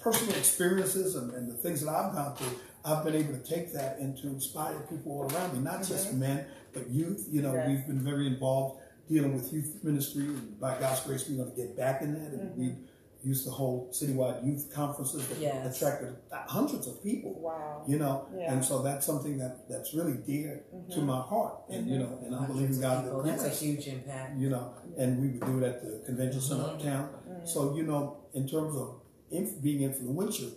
[0.00, 3.72] personal experiences and, and the things that I've gone through, I've been able to take
[3.74, 6.20] that and to inspire people all around me, not just mm-hmm.
[6.20, 7.26] men, but youth.
[7.30, 7.68] You know, Yes.
[7.68, 11.56] we've been very involved dealing with youth ministry, and by God's grace, we're going to
[11.56, 12.32] get back in that.
[12.32, 12.84] And we, mm-hmm.
[13.22, 15.76] used to hold citywide youth conferences that Yes.
[15.76, 17.34] attracted hundreds of people.
[17.38, 17.82] Wow.
[17.86, 18.50] You know, Yeah.
[18.54, 21.06] and so that's something that that's really dear to mm-hmm.
[21.06, 24.38] my heart, and you know, and Hundreds believing God that That's a huge impact.
[24.38, 26.76] you know, and we would do it at the convention center Mm-hmm.
[26.88, 27.08] uptown.
[27.44, 28.99] So you know, in terms of
[29.30, 30.50] inf- being influential,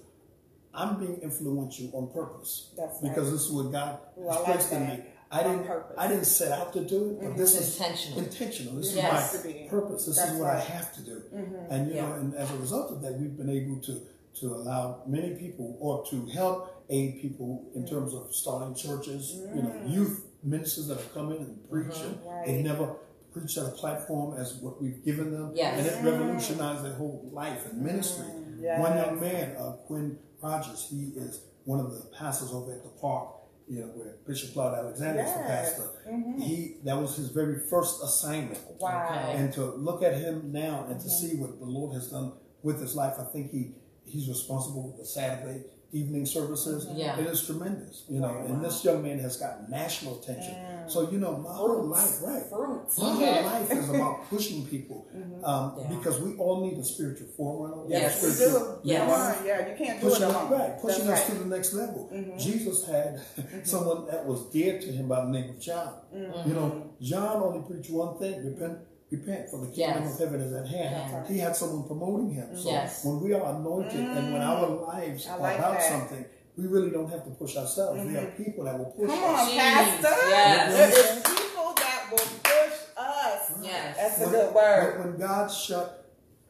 [0.74, 3.10] I'm being influential on purpose That's right.
[3.10, 5.04] because this is what God Ooh, I has like placed in me.
[5.32, 5.96] I On didn't, purpose.
[5.98, 7.38] I didn't set out to do it, but mm-hmm.
[7.38, 8.20] this It's is intentional.
[8.20, 8.76] intentional.
[8.76, 9.34] This Yes.
[9.34, 10.06] is my purpose.
[10.06, 11.24] This That's is what I have to do.
[11.34, 11.72] Mm-hmm.
[11.72, 12.08] And you Yeah.
[12.08, 14.02] know, and as a result of that, we've been able to
[14.40, 17.90] to allow many people or to help aid people in mm.
[17.90, 19.36] terms of starting churches.
[19.56, 19.92] You know, mm.
[19.92, 21.72] youth ministers that have come in and mm-hmm.
[21.72, 22.48] preach, and Right.
[22.48, 22.96] they've never
[23.32, 25.78] preached at a platform as what we've given them, Yes.
[25.78, 28.26] and it revolutionized their whole life and ministry.
[28.64, 28.80] Yes.
[28.80, 32.90] One young man, uh, Quinn Rogers, he is one of the pastors over at the
[32.90, 33.28] park.
[33.68, 35.48] You know, where Bishop Claude Alexander is the Yes.
[35.78, 35.90] pastor.
[36.38, 39.08] He that was his very first assignment Wow.
[39.30, 39.38] Okay.
[39.40, 42.82] and to look at him now and to see what the Lord has done with
[42.82, 46.88] his life, I think he he's responsible for the Saturday evening services.
[46.94, 47.18] Yeah.
[47.20, 48.44] It is tremendous, you know.
[48.48, 50.56] And this young man has got national attention.
[50.88, 52.44] So you know, my whole life, right?
[52.50, 52.98] Fruits.
[52.98, 55.46] My whole life is about pushing people mm-hmm.
[55.46, 55.96] um, Yeah.
[55.96, 57.84] because we all need a spiritual forerunner.
[57.84, 58.22] we Yes.
[58.22, 58.80] We do.
[58.84, 59.42] Yes.
[59.46, 60.52] Yeah, you can't do pushing it us, alone.
[60.52, 61.38] right, pushing That's us right.
[61.38, 62.10] to the next level.
[62.14, 62.38] Mm-hmm.
[62.38, 63.64] Jesus had mm-hmm.
[63.64, 65.94] someone that was dear to him by the name of John.
[66.14, 68.80] You know, John only preached one thing: repent,
[69.18, 70.14] repent, for the kingdom Yes.
[70.14, 71.14] of heaven is at hand.
[71.14, 71.28] Right.
[71.28, 72.48] He had someone promoting him.
[72.58, 73.04] So Yes.
[73.06, 75.90] when we are anointed and when our lives I are like about that.
[75.90, 76.26] something,
[76.58, 78.02] we really don't have to push ourselves.
[78.06, 79.42] We have people that will push Come us.
[79.42, 80.30] on, Jeez, Pastor.
[80.30, 80.74] yes.
[80.78, 83.52] There is people that will push us.
[83.62, 83.98] Yes.
[83.98, 85.00] That's a When- good word.
[85.00, 86.00] When, when God shut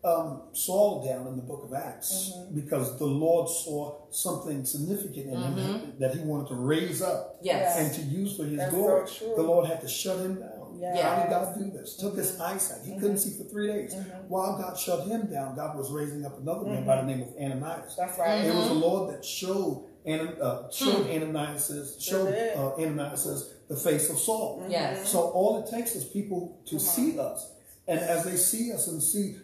[0.06, 2.56] um, Saul down in the book of Acts, Mm-hmm.
[2.60, 7.78] because the Lord saw something significant in him that He wanted to raise up Yes.
[7.80, 10.53] and to use for His That's glory, so the Lord had to shut him down.
[10.84, 11.02] Yes.
[11.02, 11.96] How did God do this?
[11.96, 12.86] Took his eyesight.
[12.86, 13.96] He couldn't see for three days.
[13.96, 14.28] Mm-hmm.
[14.28, 17.30] While God shut him down, God was raising up another man by the name of
[17.40, 17.96] Ananias.
[17.98, 18.44] That's right.
[18.44, 24.10] It was the Lord that showed Ana- uh, showed Ananias showed uh, Ananias the face
[24.10, 24.66] of Saul.
[24.68, 25.10] Yes.
[25.10, 27.52] So all it takes is people to see us,
[27.88, 29.38] and as they see us and see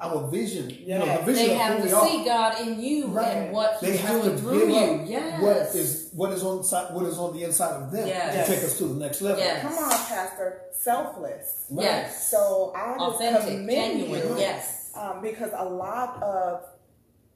[0.00, 2.06] our vision, you know, the vision They of have to we are.
[2.08, 3.28] see God in you Right.
[3.36, 5.04] and what they He's have doing to through give you.
[5.06, 5.42] Yes.
[5.42, 6.58] what is what is on
[6.94, 8.46] what is on the inside of them Yes.
[8.46, 9.40] to take us to the next level.
[9.40, 9.62] Yes.
[9.62, 10.62] Come on, Pastor.
[10.72, 11.64] Selfless.
[11.70, 11.84] Right.
[11.84, 12.30] Yes.
[12.30, 14.28] So I just Authentic, commend genuine.
[14.28, 14.92] you, Yes.
[14.94, 16.64] um, because a lot of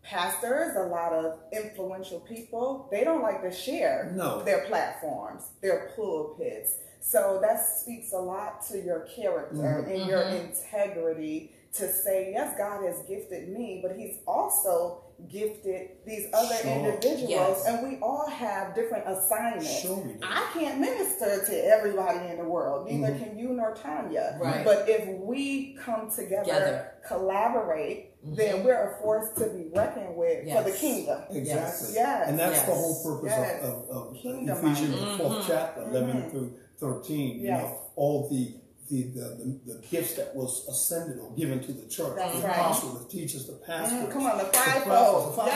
[0.02, 4.42] pastors, a lot of influential people, they don't like to share No.
[4.42, 6.74] their platforms, their pulpits.
[7.00, 9.92] So that speaks a lot to your character Mhm.
[9.94, 16.26] and your integrity to say, yes, God has gifted me, but He's also gifted these
[16.34, 16.70] other Sure.
[16.72, 17.64] individuals, Yes.
[17.66, 19.70] and we all have different assignments.
[19.80, 20.18] Sure we do.
[20.22, 23.18] I can't minister to everybody in the world, neither Mhm.
[23.22, 24.36] can you nor Tanya.
[24.42, 24.64] Right.
[24.64, 26.92] But if we come together, Together.
[27.06, 28.36] collaborate, Mhm.
[28.36, 31.22] then we're a force to be reckoned with for the kingdom.
[31.30, 31.94] Exactly.
[31.94, 32.28] Yes.
[32.28, 33.62] And that's the whole purpose Yes.
[33.62, 35.20] of, of, of Kingdom Ephesians, the minded.
[35.20, 35.46] 4th Mhm.
[35.46, 36.30] chapter, 11 Mhm.
[36.30, 37.40] through 13.
[37.40, 38.54] You know, all the
[38.90, 42.46] the, the, the, the gifts that was ascended or given to the church, That's the
[42.46, 42.56] right.
[42.56, 43.98] apostles, the teachers, the pastors.
[44.08, 45.32] Mm, come on, the the prophets, fivefold.
[45.32, 45.48] the fivefold.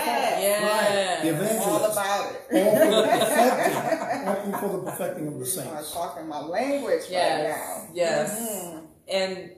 [0.43, 0.63] Yes.
[0.63, 1.23] Right.
[1.23, 1.67] The Yes.
[1.67, 1.93] All evangelists.
[1.93, 2.49] about all it.
[2.49, 5.93] for the perfecting, all for the perfecting of the You are saints.
[5.93, 7.43] talking my language Yes.
[7.43, 7.95] right now.
[7.95, 8.41] Yes.
[8.41, 8.87] Mhm.
[9.09, 9.51] And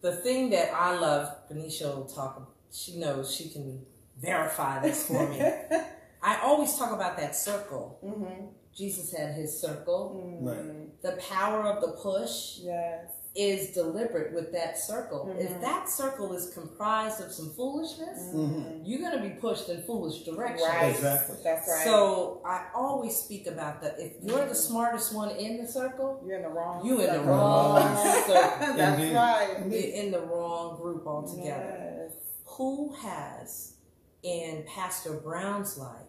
[0.00, 2.50] the thing that I love, Benicia will talk.
[2.72, 3.84] She knows she can
[4.20, 5.40] verify this for me.
[6.22, 7.98] I always talk about that circle.
[8.04, 8.48] Mhm.
[8.74, 10.38] Jesus had his circle.
[10.40, 10.46] Mhm.
[10.46, 10.88] Right.
[11.02, 13.10] The power of the push Yes.
[13.34, 15.24] is deliberate with that circle.
[15.26, 15.40] Mhm.
[15.40, 18.82] If that circle is comprised of some foolishness, Mhm.
[18.84, 20.68] you're going to be pushed in foolish directions.
[20.68, 20.90] Right.
[20.94, 21.36] Exactly.
[21.42, 21.84] That's right.
[21.84, 23.98] So I always speak about that.
[23.98, 26.84] If you're the smartest one in the circle, you're in the wrong.
[26.84, 27.26] you in the circle.
[27.26, 28.34] wrong circle.
[28.76, 29.14] That's Indeed.
[29.16, 29.56] right.
[29.66, 32.02] You're in the wrong group altogether.
[32.02, 32.12] Yes.
[32.44, 33.72] Who has
[34.22, 36.06] in Pastor Brown's life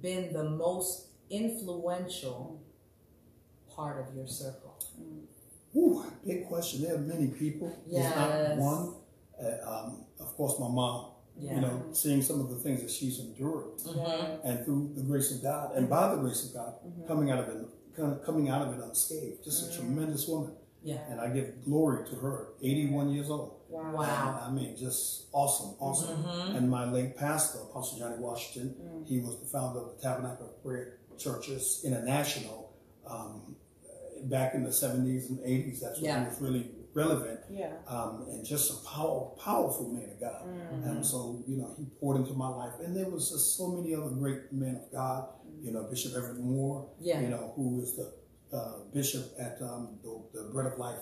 [0.00, 2.60] been the most influential
[3.76, 4.74] part of your circle?
[5.76, 6.82] Ooh, big question.
[6.82, 7.76] There are many people.
[7.90, 8.94] There's not one.
[9.40, 11.06] Uh, um, of course, my mom.
[11.38, 11.54] Yeah.
[11.54, 14.40] You know, seeing some of the things that she's endured, Mhm.
[14.44, 16.74] and through the grace of God, and by the grace of God,
[17.08, 19.42] coming out of it, kind of coming out of it unscathed.
[19.42, 20.52] Just a tremendous woman,
[20.82, 20.98] Yeah.
[21.08, 22.48] and I give glory to her.
[22.60, 23.52] 81 years old.
[23.70, 23.94] Wow.
[23.96, 24.40] Wow.
[24.46, 26.22] I mean, just awesome, awesome.
[26.22, 26.56] Mhm.
[26.56, 30.62] And my late pastor, Apostle Johnny Washington, he was the founder of the Tabernacle of
[30.62, 32.66] Prayer Churches International
[33.06, 33.56] um,
[34.28, 35.80] back in the 70s and 80s.
[35.80, 36.20] That's when Yeah.
[36.24, 37.40] he was really relevant.
[37.50, 37.72] Yeah.
[37.86, 40.42] Um, and just a power, powerful man of God.
[40.84, 42.74] And so, you know, he poured into my life.
[42.84, 45.28] And there was just so many other great men of God.
[45.62, 47.20] You know, Bishop Everett Moore, Yeah.
[47.20, 48.12] you know, who is the
[48.56, 50.98] uh, bishop at um, the, the Bread of Life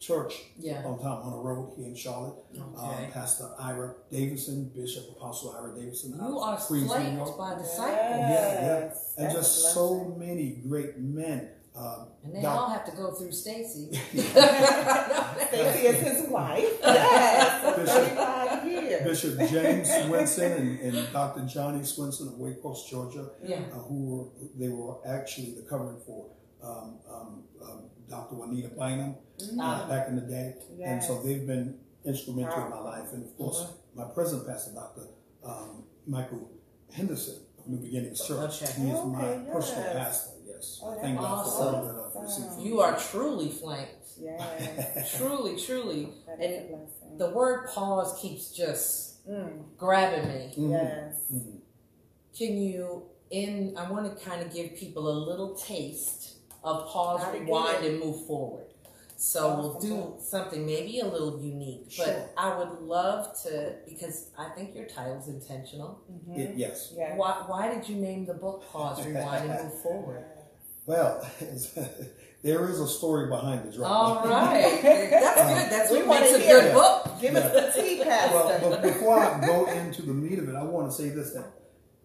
[0.00, 0.82] church Yeah.
[0.84, 2.34] on Tom Hunter Road here in Charlotte.
[2.52, 3.04] Okay.
[3.06, 6.18] Um, Pastor Ira Davidson, Bishop Apostle Ira Davidson.
[6.20, 7.90] You are Queens, New flanked by disciples.
[7.96, 8.60] Yeah, yeah.
[8.80, 11.50] Yes, And that's just so many great men.
[11.76, 13.88] Um, And they Doc- all have to go through Stacy.
[13.94, 16.72] Stacy is his wife.
[16.82, 19.02] Yes, Bishop- 35 years.
[19.04, 21.42] Bishop James Swinson and, and Dr.
[21.46, 23.60] Johnny Swinson of Waycross, Georgia, Yeah.
[23.72, 24.26] uh, who were
[24.58, 26.26] they were actually the covering for
[26.62, 28.36] um, um, um, Dr.
[28.36, 29.86] Juanita Bynum uh, Ah.
[29.88, 33.12] back in the day, and so they've been instrumental in my life.
[33.12, 33.98] And of course, Mm-hmm.
[34.00, 35.02] my present pastor, Dr.
[35.44, 36.50] Um, Michael
[36.92, 38.72] Henderson of New Beginnings Church, Okay.
[38.80, 39.94] he is my Okay, personal yes.
[39.96, 40.30] pastor.
[40.64, 42.60] Yes, Oh, thank God for all that I've received.
[42.60, 43.90] You are truly flanked.
[44.20, 46.08] Yes, Truly, truly.
[46.28, 50.54] that is And the word pause keeps just Mm, grabbing me.
[50.56, 50.70] Mhm.
[50.70, 51.16] yes.
[51.32, 51.60] Mhm.
[52.38, 57.22] Can you, in, I want to kind of give people a little taste of pause,
[57.24, 58.66] Gotta rewind, and move forward.
[59.16, 59.88] So we'll Awesome.
[59.90, 64.86] do something maybe a little unique, but I would love to, because I think your
[64.86, 66.00] title's intentional.
[66.12, 66.38] Mhm.
[66.38, 66.92] It- yes.
[66.94, 67.16] Yes.
[67.18, 70.24] Why, why did you name the book Pause, Rewind, and Move Forward?
[70.86, 71.26] Well,
[72.42, 73.94] there is a story behind the drama.
[73.94, 74.80] All right.
[74.82, 75.70] That's um, good.
[75.70, 76.74] That's We what wanna makes a hear good it.
[76.74, 77.20] book.
[77.20, 78.68] Give us the tea, well, Pastor.
[78.68, 81.46] but before I go into the meat of it, I want to say this: that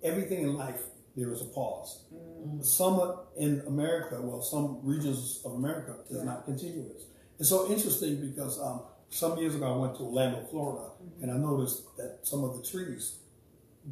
[0.04, 0.82] everything in life
[1.16, 2.04] there is a pause.
[2.14, 2.64] Mm.
[2.64, 7.04] Some in America, well, some regions of America is not continuous.
[7.40, 11.24] It's so interesting because um, some years ago I went to Orlando, Florida, mm-hmm.
[11.24, 13.18] and I noticed that some of the trees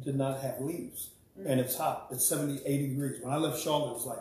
[0.04, 1.10] did not have leaves,
[1.46, 2.08] and it's hot.
[2.10, 3.20] It's 70, 80 degrees.
[3.22, 4.18] When I left Charlotte, it was like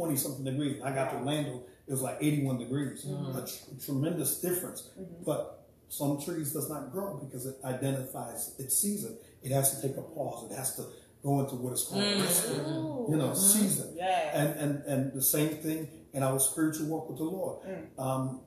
[0.00, 0.80] 20 something degrees.
[0.80, 3.04] When I got to Orlando, it was like 81 degrees.
[3.04, 3.38] A mm-hmm.
[3.38, 4.88] tr- tremendous difference.
[4.98, 5.24] Mm-hmm.
[5.26, 9.18] But some trees does not grow because it identifies its season.
[9.42, 10.50] It has to take a pause.
[10.50, 10.84] It has to
[11.22, 13.12] go into what is called Mm-hmm.
[13.12, 13.34] you know mm-hmm.
[13.34, 13.92] season.
[13.94, 14.34] Yes.
[14.34, 17.58] And and and the same thing in our spiritual walk with the Lord.
[17.66, 18.02] Mm.
[18.02, 18.40] Um,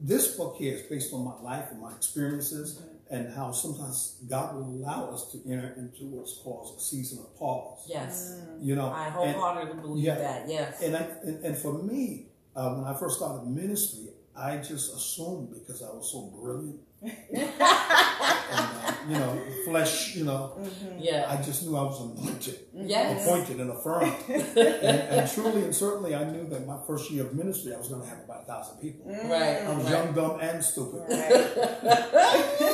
[0.00, 2.80] this book here is based on my life and my experiences
[3.14, 7.38] and how sometimes God will allow us to enter into what's called a season of
[7.38, 7.86] pause.
[7.88, 8.40] Yes.
[8.60, 10.16] You know, I wholeheartedly believe yeah.
[10.16, 10.48] that.
[10.48, 10.82] Yes.
[10.82, 15.50] and, I, and, and for me, uh, when I first started ministry, I just assumed
[15.54, 20.98] because I was so brilliant, and, uh, you know, flesh, you know, mm-hmm.
[20.98, 21.26] yeah.
[21.28, 23.26] I just knew I was anointed, Yes.
[23.26, 24.14] appointed, and affirmed.
[24.28, 27.88] and, and truly and certainly, I knew that my first year of ministry, I was
[27.88, 29.10] going to have about a thousand people.
[29.10, 29.30] Mm.
[29.30, 29.62] Right.
[29.62, 29.92] I was right.
[29.92, 31.02] young, dumb, and stupid.
[31.08, 31.30] Right.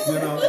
[0.06, 0.40] You know,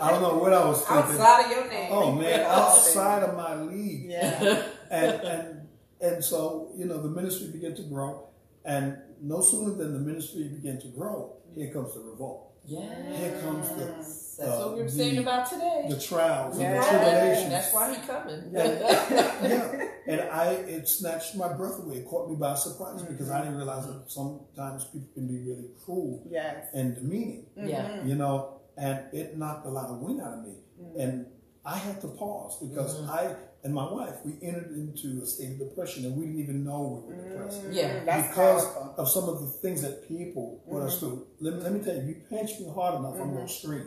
[0.00, 1.20] I don't know what I was thinking.
[1.20, 1.88] Outside of your name.
[1.90, 4.10] Oh man, All outside of my league.
[4.10, 4.62] Yeah.
[4.90, 5.68] and and
[6.00, 8.28] and so you know the ministry began to grow,
[8.64, 12.47] and no sooner than the ministry began to grow, here comes the revolt.
[12.68, 13.18] Yes.
[13.18, 15.86] Here comes the That's uh, what we were the- saying about today.
[15.88, 17.48] the trials and the tribulations.
[17.50, 18.42] That's why he coming.
[18.52, 21.96] yeah, and I it snatched my breath away.
[21.96, 25.68] It caught me by surprise because I didn't realize that sometimes people can be really
[25.84, 26.66] cruel Yes.
[26.74, 27.46] and demeaning.
[27.56, 28.04] yeah.
[28.04, 30.54] you know, and it knocked a lot of wind out of me.
[30.98, 31.26] And
[31.68, 33.10] I had to pause because Mm-hmm.
[33.10, 36.64] I and my wife we entered into a state of depression and we didn't even
[36.64, 37.72] know we were depressed mm-hmm.
[37.72, 38.04] Yeah.
[38.04, 38.94] That's because powerful.
[38.96, 41.26] of some of the things that people put us through.
[41.42, 41.44] Mm-hmm.
[41.44, 43.60] Let me, let me tell you, you pinch me hard enough, I'm gonna mm-hmm.
[43.60, 43.86] scream.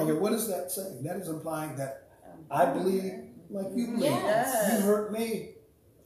[0.00, 1.02] Okay, what is that saying?
[1.04, 3.12] That is implying that um, I believe
[3.50, 4.10] like you bleed.
[4.10, 4.80] Yes.
[4.80, 5.50] You hurt me,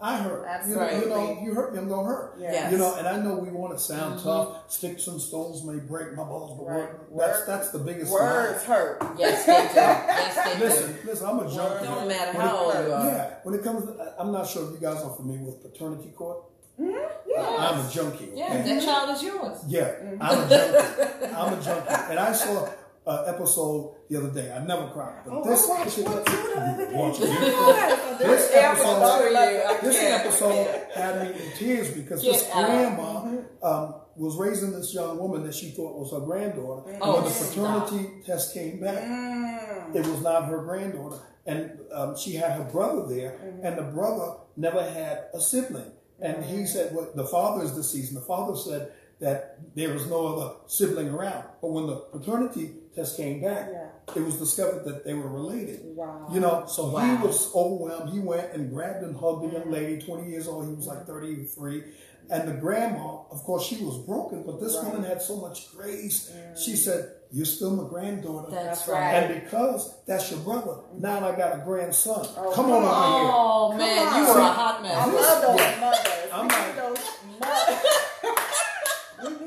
[0.05, 0.47] I hurt.
[0.69, 2.37] You know, you know, you hurt me, I'm gonna hurt.
[2.39, 2.71] Yes.
[2.71, 4.29] You know, and I know we want to sound mm-hmm.
[4.29, 4.71] tough.
[4.71, 7.11] Sticks and stones may break my bones, but Right.
[7.11, 8.75] word, that's that's the biggest Words lie.
[8.75, 9.03] hurt.
[9.19, 9.75] Yes, they do.
[9.75, 10.65] Yes, they do.
[10.67, 11.87] Listen, listen, I'm a junkie.
[11.87, 13.07] Don't matter When how it- old you are.
[13.07, 16.11] Yeah, when it comes, to, I'm not sure if you guys are familiar with paternity
[16.15, 16.45] court.
[16.79, 17.31] Mm-hmm.
[17.31, 17.57] Yeah.
[17.59, 18.29] I'm a junkie.
[18.35, 18.75] Yeah, okay?
[18.75, 19.59] that child is yours.
[19.69, 19.91] Yeah,
[20.21, 21.21] I'm a mm-hmm.
[21.21, 21.35] junkie.
[21.35, 22.69] I'm a junkie, and I saw
[23.07, 24.51] an episode the other day.
[24.53, 27.95] I never cried, but Oh, this I watched one too the other day.
[28.15, 28.19] It.
[28.19, 32.51] This episode, I'm sure you- I this episode had me in tears because Get this
[32.51, 32.67] out.
[32.67, 36.91] grandma um, was raising this young woman that she thought was her granddaughter.
[36.93, 37.87] And Oh, when the stop.
[37.89, 39.97] paternity test came back, Mm.
[39.97, 44.35] it was not her granddaughter, and um, she had her brother there, and the brother
[44.57, 45.91] never had a sibling.
[46.21, 50.07] And he said, "Well, the father is deceased." And the father said that there was
[50.07, 51.45] no other sibling around.
[51.61, 54.15] But when the paternity test came back, Yeah.
[54.17, 55.81] it was discovered that they were related.
[55.97, 56.29] Wow.
[56.33, 57.17] You know, so Wow.
[57.17, 58.11] he was overwhelmed.
[58.11, 59.73] He went and grabbed and hugged the young mm-hmm.
[59.73, 60.69] lady, 20 years old.
[60.69, 61.85] He was like 33.
[62.31, 66.33] And the grandma, of course, she was broken, but this woman had so much grace.
[66.35, 66.59] Mm.
[66.59, 68.51] She said, You're still my granddaughter.
[68.51, 69.15] That's That's right.
[69.15, 71.03] and because that's your brother, mm-hmm.
[71.03, 72.27] now I got a grandson.
[72.39, 73.31] Oh, come on come over here.
[73.35, 76.33] Oh man, you are a See, hot I love those mothers.
[76.33, 78.01] I'm like- those mothers.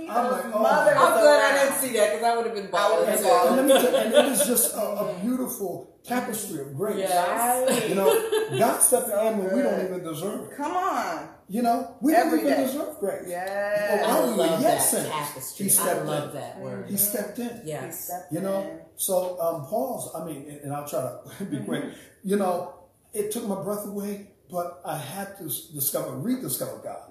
[0.08, 0.94] We need I'm like, oh my mothers.
[0.98, 3.24] I'm glad I didn't see that because I would have been I would've bothered been
[3.24, 3.48] too.
[3.48, 6.98] And, let me tell- and it is just a, a beautiful tapestry of grace.
[7.00, 7.90] Yes.
[7.90, 10.58] You know, God stepped So in when we don't even deserve it.
[10.58, 11.30] Come on.
[11.50, 12.66] You know, we Every don't even day.
[12.68, 13.24] deserve grace.
[13.28, 14.06] Yes.
[14.06, 15.66] I While we were love yet that sinners, tapestry.
[15.66, 16.42] He I stepped love in.
[16.42, 16.90] that word.
[16.90, 17.62] He stepped in.
[17.64, 18.06] He Yes.
[18.06, 18.80] stepped You know, in.
[18.98, 21.02] so um, Paul's, I mean, and- and I'll try
[21.40, 21.86] to be quick.
[22.24, 22.74] You know,
[23.14, 27.02] it took my breath away, but I had to discover, rediscover God,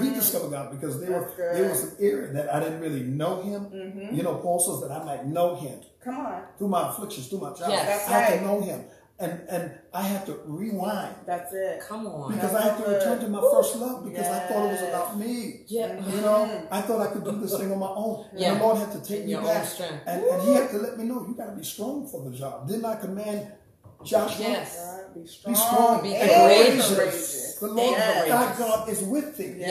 [0.00, 1.56] rediscover God because there were That's good.
[1.56, 3.66] there was an area that I didn't really know Him.
[3.66, 4.16] Mm-hmm.
[4.16, 6.42] You know, Paul says that I might know Him Come on.
[6.58, 7.72] through my afflictions, through my trials.
[7.74, 7.86] Yes.
[7.86, 8.84] That's I had to know Him,
[9.18, 11.80] and and I had to rewind That's it.
[11.86, 12.32] Come on.
[12.32, 12.96] because That's I had to good.
[12.98, 15.60] return to my first love because I thought it was about me.
[15.68, 16.00] Yeah.
[16.08, 18.24] You know, I thought I could do this thing on my own.
[18.34, 18.52] Yeah.
[18.52, 19.64] And the Lord had to take In me your own back.
[19.66, 20.02] strength.
[20.06, 22.34] And, and He had to let me know, you got to be strong for the
[22.36, 22.66] job.
[22.66, 23.52] Didn't I command
[24.04, 24.44] Joshua?
[24.46, 24.76] Yes.
[24.76, 25.52] God, be strong.
[25.54, 26.02] Be strong.
[26.02, 26.94] Be courageous.
[26.94, 27.54] courageous.
[27.60, 28.28] The Lord Yes.
[28.28, 29.54] thy God is with thee.
[29.58, 29.68] Yes.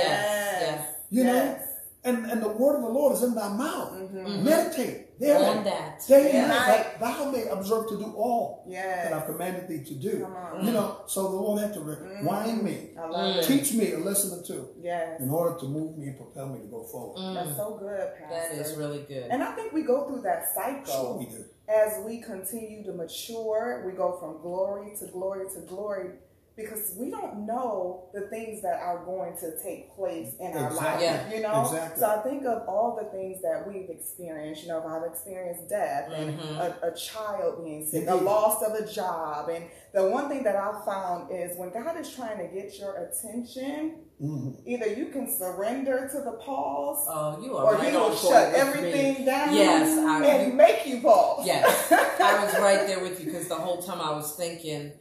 [0.61, 0.87] Yes.
[1.09, 1.59] You know?
[2.03, 3.91] And, and the word of the Lord is in thy mouth.
[3.93, 4.43] Mm-hmm.
[4.43, 5.63] Meditate On therein.
[5.65, 6.03] that.
[6.07, 6.47] Day Yeah.
[6.47, 9.03] night, that thou may observe to do all Yes.
[9.09, 10.21] that I've commanded thee to do.
[10.23, 10.65] Come on.
[10.65, 12.63] You know, so the Lord had to rewind mm.
[12.63, 13.43] me, I it.
[13.43, 13.45] Mm.
[13.45, 15.19] teach me a lesson or two Yes.
[15.21, 17.17] in order to move me and propel me to go forward.
[17.19, 17.33] Mm.
[17.35, 18.55] That's so good, Pastor.
[18.57, 19.27] That is really good.
[19.29, 21.45] And I think we go through that Sure cycle we do.
[21.67, 23.83] as we continue to mature.
[23.85, 26.11] We go from glory to glory to glory
[26.57, 30.99] because we don't know the things that are going to take place in our life.
[31.01, 31.33] Yeah.
[31.33, 31.61] You know?
[31.61, 31.99] Exactly.
[31.99, 34.63] So I think of all the things that we've experienced.
[34.63, 36.59] You know, I've experienced death and Mhm.
[36.83, 39.49] a, a child being sick, a loss of a job.
[39.49, 42.95] And the one thing that I found is when God is trying to get your
[42.97, 44.61] attention, Mhm.
[44.65, 48.53] either you can surrender to the pause Oh, you are or right he will shut
[48.53, 49.25] everything me.
[49.25, 51.45] down Yes, I- and make you pause.
[51.47, 54.91] Yes, I was right there with you because the whole time I was thinking,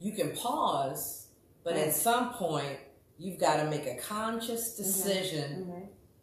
[0.00, 1.26] you can pause,
[1.64, 1.86] but Mm.
[1.88, 2.78] at some point
[3.18, 4.82] you've got to make a conscious Mm-hmm.
[4.82, 5.50] decision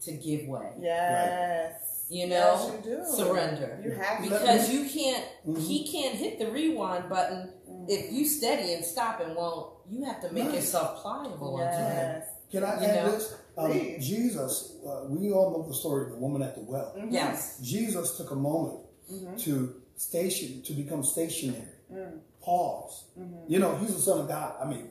[0.01, 0.71] to give way.
[0.79, 2.05] Yes.
[2.09, 3.05] You know, Yes, you do.
[3.05, 3.81] surrender.
[3.83, 4.29] You have to.
[4.29, 5.59] Because you can't, Mhm.
[5.59, 7.51] he can't hit the rewind button
[7.87, 9.73] if you steady and stop and won't.
[9.89, 10.55] You have to make Right.
[10.55, 11.57] yourself pliable.
[11.59, 12.25] Yes.
[12.51, 13.11] Can I You add know?
[13.11, 13.33] this?
[13.57, 16.93] Um, Jesus, uh, we all know the story of the woman at the well.
[16.97, 17.11] Mhm.
[17.11, 17.57] Yes.
[17.61, 18.79] Jesus took a moment
[19.11, 19.35] Mm-hmm.
[19.37, 22.19] to station to become stationary, Mm.
[22.47, 23.05] Pause.
[23.19, 23.51] Mm-hmm.
[23.51, 24.55] You know, he's the son of God.
[24.63, 24.85] I mean,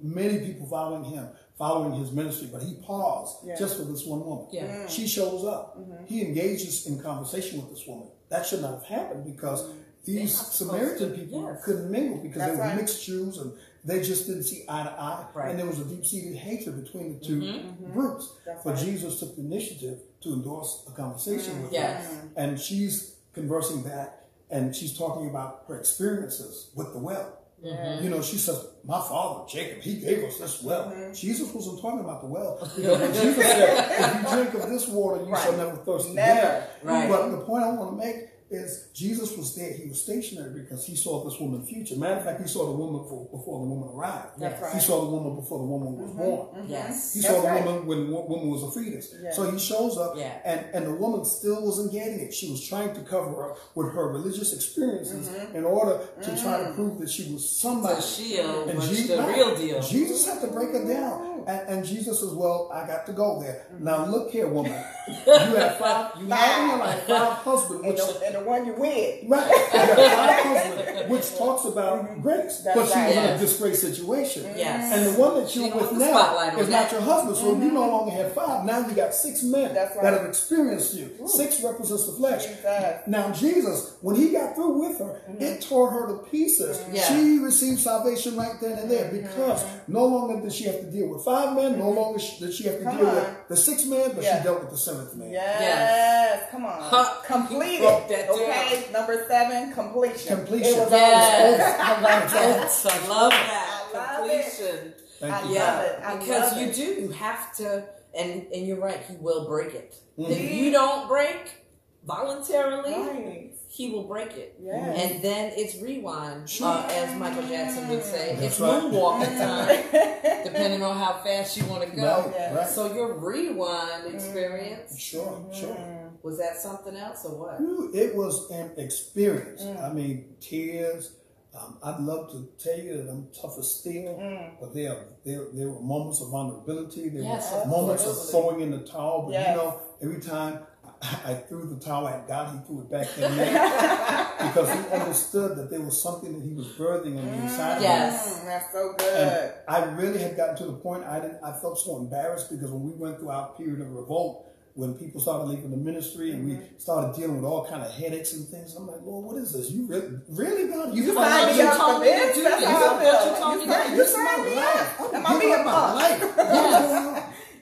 [0.00, 1.26] many people following him,
[1.58, 3.56] following his ministry, but he paused Yeah.
[3.58, 4.46] just for this one woman.
[4.52, 4.66] Yeah.
[4.66, 4.88] Mm.
[4.96, 5.64] She shows up.
[5.78, 6.04] Mm-hmm.
[6.06, 8.08] He engages in conversation with this woman.
[8.28, 9.60] That should not have happened because
[10.04, 11.64] these Samaritan people yes.
[11.64, 12.76] couldn't mingle because That's they were right.
[12.76, 13.52] mixed Jews and
[13.84, 15.26] they just didn't see eye to eye.
[15.34, 15.50] Right.
[15.50, 17.92] And there was a deep seated hatred between the 2 Mm-hmm.
[17.92, 18.24] groups.
[18.46, 18.84] That's but right.
[18.84, 22.06] Jesus took the initiative to endorse a conversation with Yes.
[22.06, 22.28] her.
[22.36, 24.08] And she's conversing back
[24.54, 27.40] and she's talking about her experiences with the well.
[27.64, 28.04] Mm-hmm.
[28.04, 30.90] You know, she says, My father, Jacob, he gave us this well.
[30.90, 31.12] Mm-hmm.
[31.12, 32.58] Jesus wasn't talking about the well.
[32.76, 36.40] Because Jesus said, If you drink of this water, you shall never thirst Never.
[36.40, 36.68] again.
[36.82, 37.08] Right.
[37.08, 39.72] But the point I want to make is Jesus was there.
[39.72, 41.96] He was stationary because he saw this woman's future.
[41.96, 44.38] Matter of fact, he saw the woman before, before the woman arrived.
[44.38, 44.82] That's He right.
[44.82, 46.66] saw the woman before the woman was born.
[46.68, 47.14] Yes.
[47.14, 47.64] He That's saw the right.
[47.64, 49.14] woman when the woman was a fetus.
[49.22, 49.32] Yeah.
[49.32, 50.38] So he shows up, Yeah.
[50.44, 52.32] and, and the woman still wasn't getting it.
[52.34, 55.56] She was trying to cover up with her religious experiences Mm-hmm.
[55.56, 56.68] in order to try Mm.
[56.68, 57.96] to prove that she was somebody.
[57.96, 59.36] The shield And was Je- the right.
[59.36, 59.80] real deal.
[59.82, 61.32] Jesus had to break it down.
[61.46, 63.66] And, and Jesus says, Well, I got to go there.
[63.74, 63.84] Mm-hmm.
[63.84, 64.72] Now look here, woman.
[65.08, 67.98] you have five, you have in your life five husbands, which
[68.34, 69.24] the, and the one you with.
[69.28, 69.50] Right.
[69.50, 72.20] You got five husbands, which talks about mm-hmm.
[72.20, 72.58] grace.
[72.58, 73.08] That's but she right.
[73.08, 74.42] was in a disgraced situation.
[74.44, 74.58] Mm-hmm.
[74.58, 74.94] Yes.
[74.94, 76.82] And the one that you're don't with now spotlight on is that.
[76.82, 77.36] not your husband.
[77.36, 77.90] So you no mm-hmm.
[77.90, 78.64] longer have five.
[78.64, 80.02] Now you got six men That's right.
[80.02, 81.10] that have experienced you.
[81.26, 82.46] Six represents the flesh.
[82.46, 83.00] Jesus.
[83.06, 86.82] Now Jesus, when he got through with her, it tore her to pieces.
[86.92, 87.02] Yeah.
[87.02, 91.08] She received salvation right then and there because no longer did she have to deal
[91.08, 91.78] with five men.
[91.78, 93.14] No longer sh- did she have to Come deal on.
[93.14, 94.38] with the six man, but Yeah.
[94.38, 95.30] she dealt with the seventh man.
[95.30, 95.56] Yes.
[95.60, 96.50] yes.
[96.50, 96.80] Come on.
[96.80, 97.20] Huh.
[97.26, 98.08] Complete it.
[98.08, 98.86] that okay.
[98.92, 100.36] Number seven, completion.
[100.36, 100.72] Completion.
[100.74, 101.80] It was Yes.
[101.80, 102.92] I love that.
[102.92, 103.90] I love that.
[103.94, 104.42] I love it.
[104.42, 104.94] Completion.
[105.20, 105.54] Thank I you.
[105.58, 106.00] love it.
[106.04, 106.74] I because love you it.
[106.74, 106.82] do.
[107.02, 109.00] You have to, and and you're right.
[109.08, 109.94] He will break it.
[110.18, 110.32] Mm-hmm.
[110.32, 111.63] If you don't break
[112.06, 113.50] voluntarily, Right.
[113.68, 114.56] he will break it.
[114.62, 114.98] Yes.
[115.12, 118.34] And then it's rewind, uh, as Michael Jackson would say.
[118.38, 118.82] That's it's right.
[118.82, 122.02] moonwalking time, depending on how fast you want to go.
[122.26, 122.54] Right, Yeah.
[122.54, 122.68] right.
[122.68, 125.76] So your rewind experience Sure, sure.
[126.22, 127.60] was that something else or what?
[127.60, 129.62] Ooh, It was an experience.
[129.62, 129.82] Mm.
[129.82, 131.12] I mean, tears.
[131.56, 134.50] Um, I'd love to tell you that I'm tougher still, Mm.
[134.60, 137.08] but there, there, there were moments of vulnerability.
[137.10, 138.32] There Yes, were moments of absolutely.
[138.32, 139.22] throwing in the towel.
[139.26, 139.48] But Yes.
[139.50, 140.58] you know, every time
[141.04, 144.88] I, I threw the towel at God, He threw it back at me because He
[144.94, 148.26] understood that there was something that He was birthing on the inside Yes.
[148.26, 148.42] of me.
[148.42, 149.14] Mm, that's so good.
[149.14, 151.38] And I really had gotten to the point I didn't.
[151.44, 155.20] I felt so embarrassed because when we went through our period of revolt, when people
[155.20, 158.74] started leaving the ministry and we started dealing with all kind of headaches and things.
[158.74, 159.70] I'm like, Lord, what is this?
[159.70, 160.92] You really, really God?
[160.96, 162.34] You found signed out me you up told for me to this.
[162.34, 162.68] do That's this.
[162.68, 163.36] how I You feel.
[163.38, 164.14] told me You to signed- do you this.
[164.14, 164.74] signed This is me my up.
[164.74, 165.00] life.
[165.00, 165.94] I'm Am I giving being up my boss?
[165.94, 166.34] life.
[166.36, 167.13] Yes.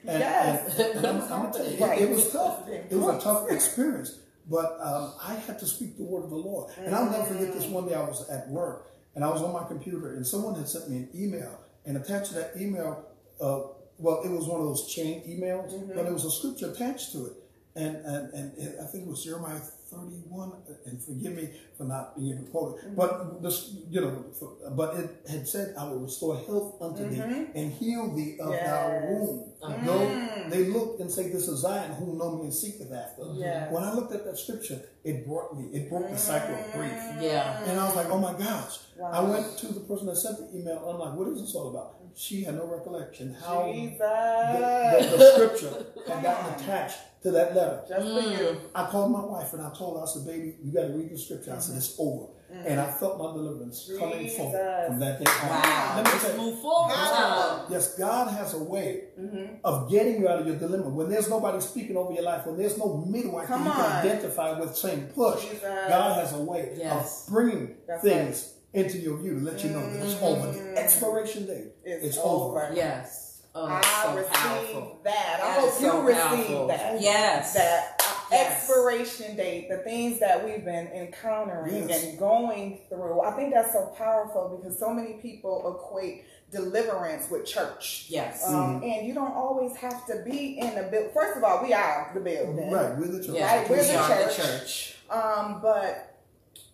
[0.07, 0.79] And, Yes.
[0.79, 2.01] and, and I'm, I'm you, Right.
[2.01, 2.67] it, it was tough.
[2.69, 6.35] It was a tough experience, but um, I had to speak the word of the
[6.35, 6.71] Lord.
[6.77, 7.95] And I'll never forget this one day.
[7.95, 10.97] I was at work and I was on my computer, and someone had sent me
[10.97, 13.05] an email, and attached to that email,
[13.39, 13.59] uh,
[13.99, 17.27] well, it was one of those chain emails, but it was a scripture attached to
[17.27, 17.33] it,
[17.75, 19.59] and and and it, I think it was Jeremiah.
[19.93, 24.01] 31 uh, and forgive me for not being able to quote it but this you
[24.01, 27.57] know for, but it had said i will restore health unto thee mm-hmm.
[27.57, 29.03] and heal thee of thy Yes.
[29.09, 29.83] wound mm.
[29.83, 30.49] no, mm.
[30.49, 33.71] they looked and say, "This is Zion, whom no man seeketh after." Yes.
[33.71, 36.91] When I looked at that scripture, it brought me, it broke the cycle of grief,
[36.91, 37.21] mm.
[37.21, 37.63] Yeah.
[37.63, 39.11] and I was like, "Oh my gosh!" Wow.
[39.11, 40.77] I went to the person that sent the email.
[40.87, 43.97] I'm like, "What is this all about?" She had no recollection how Jesus.
[43.97, 47.83] the, the, the scripture had gotten attached to that letter.
[47.87, 48.57] Just for you.
[48.75, 51.09] I called my wife and I told her, I said, "Baby, you got to read
[51.09, 52.65] the scripture." I said, "It's over," mm.
[52.65, 55.49] and I felt my deliverance coming forward from that day on.
[55.49, 55.93] Wow.
[55.95, 56.93] Let me Let's tell you, move forward.
[56.93, 57.65] Wow.
[57.69, 59.55] Yes, God has a way mm-hmm.
[59.63, 60.89] of getting you out of your dilemma.
[60.89, 64.05] When there's nobody speaking over your life, when there's no midwife that Come you can
[64.05, 65.61] identify with saying push, Jesus.
[65.61, 67.25] God has a way Yes.
[67.27, 70.51] of bringing That's things into your view to let you know that it's over.
[70.51, 72.65] The expiration date, It's it's, over.
[72.65, 72.73] over.
[72.75, 73.22] Yes.
[73.55, 74.99] Oh, I so received powerful.
[75.03, 75.39] that.
[75.43, 76.67] I That hope you so receive powerful.
[76.67, 77.01] that.
[77.01, 77.53] Yes.
[77.53, 78.67] That uh, Yes.
[78.67, 82.03] expiration date, the things that we've been encountering Yes.
[82.03, 83.21] and going through.
[83.21, 88.07] I think that's so powerful because so many people equate deliverance with church.
[88.09, 88.47] Yes.
[88.47, 91.11] Um, And you don't always have to be in the building.
[91.13, 92.71] First of all, we are the building.
[92.71, 93.35] Right, with the church.
[93.35, 93.55] Yeah.
[93.57, 94.37] Right, we're we the are the church.
[94.37, 94.95] church.
[95.11, 96.15] Um, but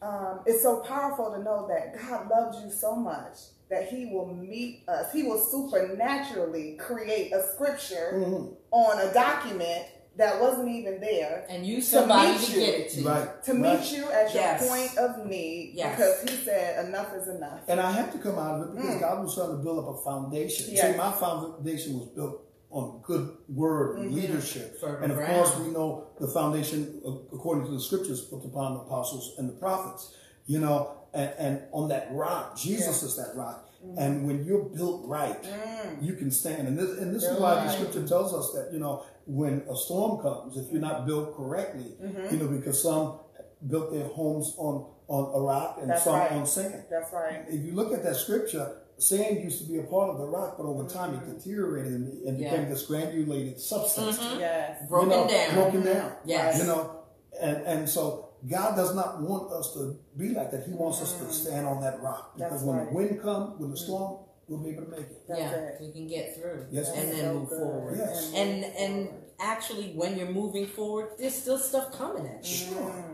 [0.02, 3.38] um, it's so powerful to know that God loves you so much
[3.70, 5.12] that He will meet us.
[5.14, 8.56] He will supernaturally create a scripture Mhm.
[8.72, 9.86] on a document
[10.18, 12.60] that wasn't even there And you somebody meet to you.
[12.66, 13.04] get it to.
[13.08, 13.44] Right.
[13.44, 13.80] to right.
[13.80, 15.96] meet you at your point of need Yes.
[15.98, 17.62] because He said enough is enough.
[17.70, 19.96] And I have to come out of it because God was trying to build up
[20.00, 20.74] a foundation.
[20.74, 20.92] Yes.
[20.92, 22.42] See, my foundation was built
[22.72, 24.80] on good word and leadership.
[24.82, 25.34] Fertile and of ground.
[25.36, 27.02] course, we know the foundation,
[27.34, 30.14] according to the scriptures, built upon the apostles and the prophets.
[30.48, 33.66] You know, and, and on that rock, Jesus is that rock.
[33.98, 36.04] And when you're built right, mm.
[36.04, 36.68] you can stand.
[36.68, 39.76] And this, and this is why the scripture tells us that, you know, when a
[39.76, 42.34] storm comes, if you're not built correctly, mm-hmm.
[42.36, 43.20] you know, because some
[43.68, 46.32] built their homes on, on a rock and That's some right.
[46.32, 47.44] on sand That's right.
[47.48, 50.56] if you look at that scripture, sand used to be a part of the rock,
[50.58, 51.32] but over time Mm-hmm.
[51.32, 52.52] it deteriorated and, and Yeah.
[52.52, 54.18] became this granulated substance.
[54.18, 54.28] Mm-hmm.
[54.28, 54.40] Mm-hmm.
[54.42, 54.90] Yes.
[54.90, 55.54] Broken You know, down.
[55.56, 56.12] Broken down.
[56.26, 56.60] Yes.
[56.60, 56.96] You know,
[57.42, 60.66] and, and so God does not want us to be like that.
[60.66, 61.32] He wants us to mm.
[61.32, 62.36] stand on that rock.
[62.36, 62.90] Because That's when right.
[62.90, 63.80] the wind comes, when the mm.
[63.80, 65.28] storm, we'll be able to make it.
[65.28, 65.82] That's yeah, it.
[65.82, 66.68] you can get through.
[66.72, 67.60] Yes, and then So move good.
[67.60, 67.98] forward.
[67.98, 68.32] Yes.
[68.36, 69.10] And and
[69.40, 73.06] actually, when you're moving forward, there's still stuff coming at you, Sure.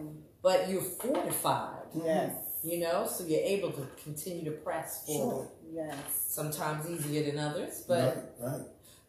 [0.43, 1.89] but you're fortified.
[1.95, 2.05] Mm-hmm.
[2.05, 2.35] Yes.
[2.63, 5.47] You know, so you're able to continue to press forward.
[5.47, 5.85] Sure.
[5.85, 5.97] Yes.
[6.27, 8.61] Sometimes easier than others, but right, right.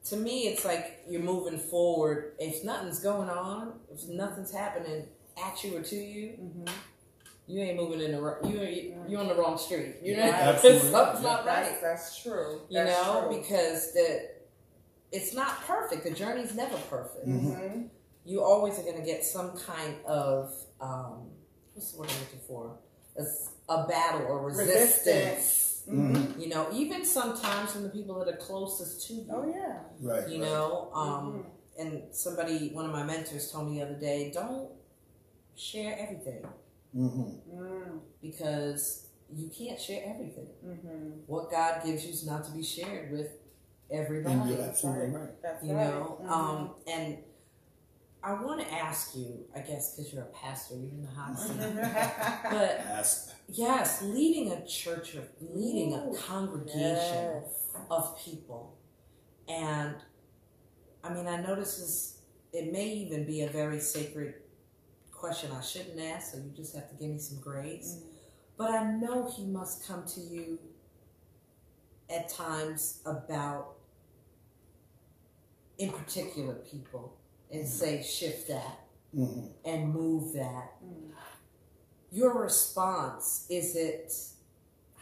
[0.07, 2.35] to me, it's like you're moving forward.
[2.39, 5.07] If nothing's going on, if nothing's happening
[5.37, 6.65] at you or to you, Mm-hmm.
[7.47, 9.97] you ain't moving in the ro- you you're on the wrong street.
[10.03, 10.59] You know, Right.
[10.61, 11.79] Something's not That's, right.
[11.83, 12.63] that's true.
[12.69, 13.39] You That's know, true.
[13.39, 14.31] because the
[15.13, 16.05] it's not perfect.
[16.05, 17.27] The journey's never perfect.
[17.29, 17.83] Mm-hmm.
[18.25, 21.29] You always are going to get some kind of um,
[21.75, 22.77] what's the word I'm looking for?
[23.17, 25.07] A, s- a battle or resistance.
[25.07, 25.63] Resistance.
[25.89, 26.41] Mhm.
[26.41, 29.27] You know, even sometimes from the people that are closest to you.
[29.31, 29.79] Oh yeah.
[30.01, 30.29] Right.
[30.29, 30.51] You right.
[30.51, 31.47] know, um,
[31.79, 34.71] and somebody, one of my mentors told me the other day, don't
[35.57, 36.45] share everything
[36.97, 37.61] Mm-hmm.
[37.63, 40.49] Mm, because you can't share everything.
[40.65, 41.11] mm-hmm.
[41.27, 43.29] What God gives you is not to be shared with
[43.91, 44.35] everybody.
[44.35, 45.43] And you're absolutely right.
[45.43, 45.89] That's you right.
[45.89, 46.31] know, Mhm.
[46.31, 47.19] um, and
[48.23, 51.39] I want to ask you, I guess, because you're a pastor, you're in the hot
[51.39, 52.51] seat, Mm-hmm.
[52.51, 53.35] but Ask.
[53.49, 57.67] yes, leading a church or leading a congregation yes.
[57.91, 58.79] of people,
[59.49, 59.97] and
[61.05, 64.35] I mean, I know this is it may even be a very sacred
[65.27, 67.99] question I shouldn't ask, so you just have to give me some grace.
[68.57, 70.59] But I know he must come to you
[72.09, 73.75] at times about,
[75.79, 77.19] in particular, people
[77.51, 78.81] and say, shift that
[79.17, 79.47] Mm-hmm.
[79.65, 80.73] and move that.
[80.85, 81.11] Mm.
[82.13, 84.13] Your response is it,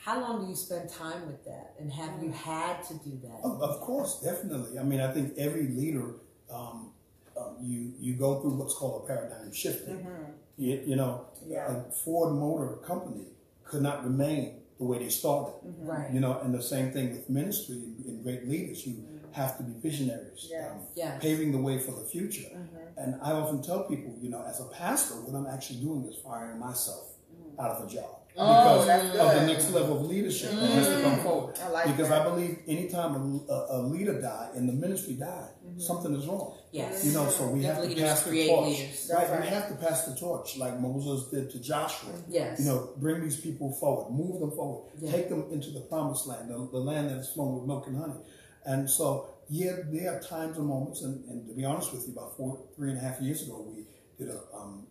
[0.05, 1.75] how long do you spend time with that?
[1.81, 3.41] And have you had to do that?
[3.43, 4.79] Of, of course, definitely.
[4.79, 6.14] I mean, I think every leader,
[6.49, 6.93] um,
[7.37, 9.89] um, you you go through what's called a paradigm shift.
[9.89, 10.32] Mm-hmm.
[10.57, 11.72] You, you know, Yeah.
[11.76, 13.26] a Ford Motor Company
[13.64, 15.55] could not remain the way they started.
[15.80, 16.12] Right.
[16.12, 18.87] You know, and the same thing with ministry and, and great leaders.
[18.87, 18.97] You
[19.32, 20.70] have to be visionaries, Yes.
[20.70, 21.20] um, Yes.
[21.22, 22.49] paving the way for the future.
[22.97, 26.16] And I often tell people, you know, as a pastor, what I'm actually doing is
[26.22, 27.14] firing myself
[27.59, 31.03] out of a job because that's of the next level of leadership that has to
[31.03, 31.57] come forward.
[31.62, 32.22] I like because that.
[32.22, 33.14] I believe anytime
[33.49, 36.59] a, a, a leader died and the ministry die, something is wrong.
[36.72, 37.05] Yes.
[37.07, 38.66] You know, so we Let have to pass the torch.
[38.68, 39.11] leaders.
[39.14, 42.11] Right, That's we have to pass the torch like Moses did to Joshua.
[42.28, 42.59] Yes.
[42.59, 45.12] You know, bring these people forward, move them forward, Yeah.
[45.12, 47.97] take them into the promised land, the, the land that is flowing with milk and
[47.97, 48.20] honey.
[48.66, 52.14] And so, yeah, there are times and moments, and, and to be honest with you,
[52.14, 53.85] about four, three and a half years ago, we
[54.18, 54.87] did a, um,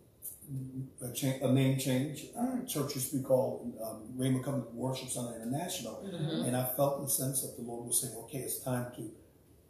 [1.02, 2.26] a, cha- a name change.
[2.36, 6.00] Our church used to be called um, Rhema Covenant Worship Center International,
[6.46, 9.10] and I felt the sense that the Lord was saying, "Okay, it's time to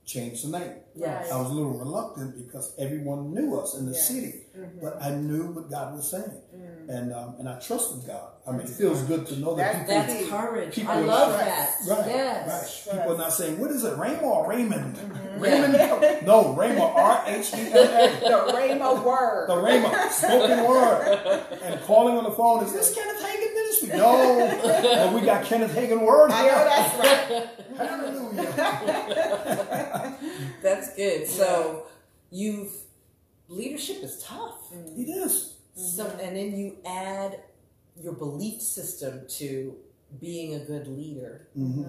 [0.05, 1.31] change the name." Yes.
[1.33, 4.09] I was a little reluctant because everyone knew us in the Yes.
[4.09, 4.35] city,
[4.83, 6.89] but I knew what God was saying, Mm.
[6.89, 8.31] and um, and I trusted God.
[8.47, 10.39] I mean, it feels good to know that That's- people.
[10.39, 10.75] That's courage.
[10.75, 11.71] People I love that.
[11.89, 12.87] Right, yes.
[12.87, 12.99] right.
[12.99, 14.97] People are not saying, what is it, Raymond or Raymond?
[14.97, 15.41] Mm-hmm.
[15.41, 16.27] Raymond?
[16.27, 18.21] No, Rhema, R H E M A.
[18.21, 19.49] the rainbow word.
[19.49, 21.09] The Rhema, spoken word.
[21.63, 23.89] And calling on the phone, is this Kenneth Hagin ministry?
[23.97, 26.65] No, but we got Kenneth Hagin word I know here.
[26.65, 26.99] that's
[27.79, 27.89] right.
[27.89, 28.53] Hallelujah.
[30.63, 31.27] That's good.
[31.27, 31.87] So
[32.31, 32.73] you've
[33.49, 34.71] leadership is tough.
[34.73, 35.55] It is.
[35.75, 37.41] So and then you add
[38.01, 39.77] your belief system to
[40.21, 41.49] being a good leader.
[41.55, 41.85] hmm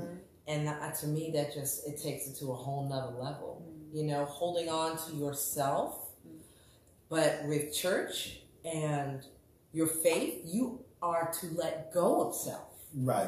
[0.47, 3.63] And that, to me, that just it takes it to a whole nother level.
[3.65, 3.97] Mm-hmm.
[3.97, 6.37] You know, holding on to yourself, mm-hmm.
[7.09, 9.25] but with church and
[9.73, 12.69] your faith, you are to let go of self.
[12.95, 13.27] Right.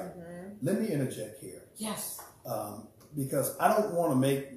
[0.61, 1.63] Let me interject here.
[1.77, 2.21] Yes.
[2.45, 4.47] um, because I don't want to make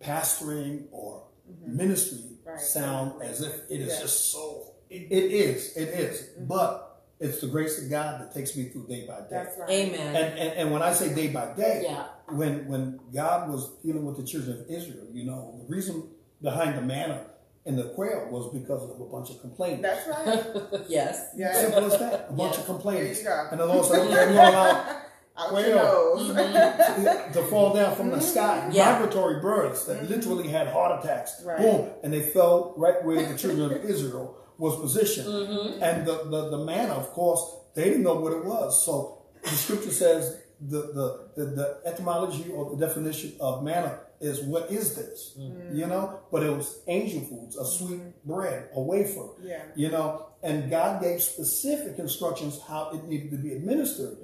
[0.00, 1.22] pastoring or
[1.66, 2.60] ministry Right.
[2.60, 4.00] sound as if it is Yeah.
[4.00, 4.74] just so.
[4.90, 6.91] It, it is, it is, but
[7.22, 9.26] it's the grace of God that takes me through day by day.
[9.30, 9.70] That's right.
[9.70, 10.16] Amen.
[10.16, 12.04] And, and and when I say day by day, Yeah.
[12.40, 15.94] when when God was dealing with the children of Israel, you know, the reason
[16.42, 17.26] behind the manna
[17.64, 19.82] and the quail was because of a bunch of complainers.
[19.82, 20.80] That's right.
[20.88, 21.30] yes.
[21.36, 21.52] Yeah.
[21.54, 22.26] Simple as that.
[22.28, 22.60] A bunch Yeah.
[22.60, 23.22] of complaints.
[23.22, 23.48] There you go.
[23.52, 24.96] And the Lord said, okay, I'm going to
[25.38, 26.18] Out Well.
[26.18, 27.32] Mm-hmm.
[27.36, 28.68] to fall down from the sky.
[28.72, 28.92] Yeah.
[28.92, 31.40] Migratory birds that literally had heart attacks.
[31.44, 31.58] Right.
[31.58, 31.88] Boom.
[32.02, 35.26] And they fell right where the children of Israel was positioned.
[35.26, 35.82] Mm-hmm.
[35.82, 37.42] And the, the, the manna, of course,
[37.74, 38.84] they didn't know what it was.
[38.86, 41.06] So the scripture says the, the,
[41.36, 45.34] the, the etymology or the definition of manna is what is this?
[45.36, 45.76] Mm-hmm.
[45.76, 46.20] You know?
[46.30, 49.30] But it was angel foods, a sweet bread, a wafer.
[49.42, 49.64] Yeah.
[49.74, 54.16] You know, and God gave specific instructions how it needed to be administered.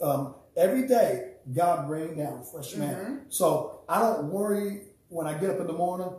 [0.00, 3.22] Um, every day, God rained down fresh manna.
[3.30, 6.12] So I don't worry when I get up in the morning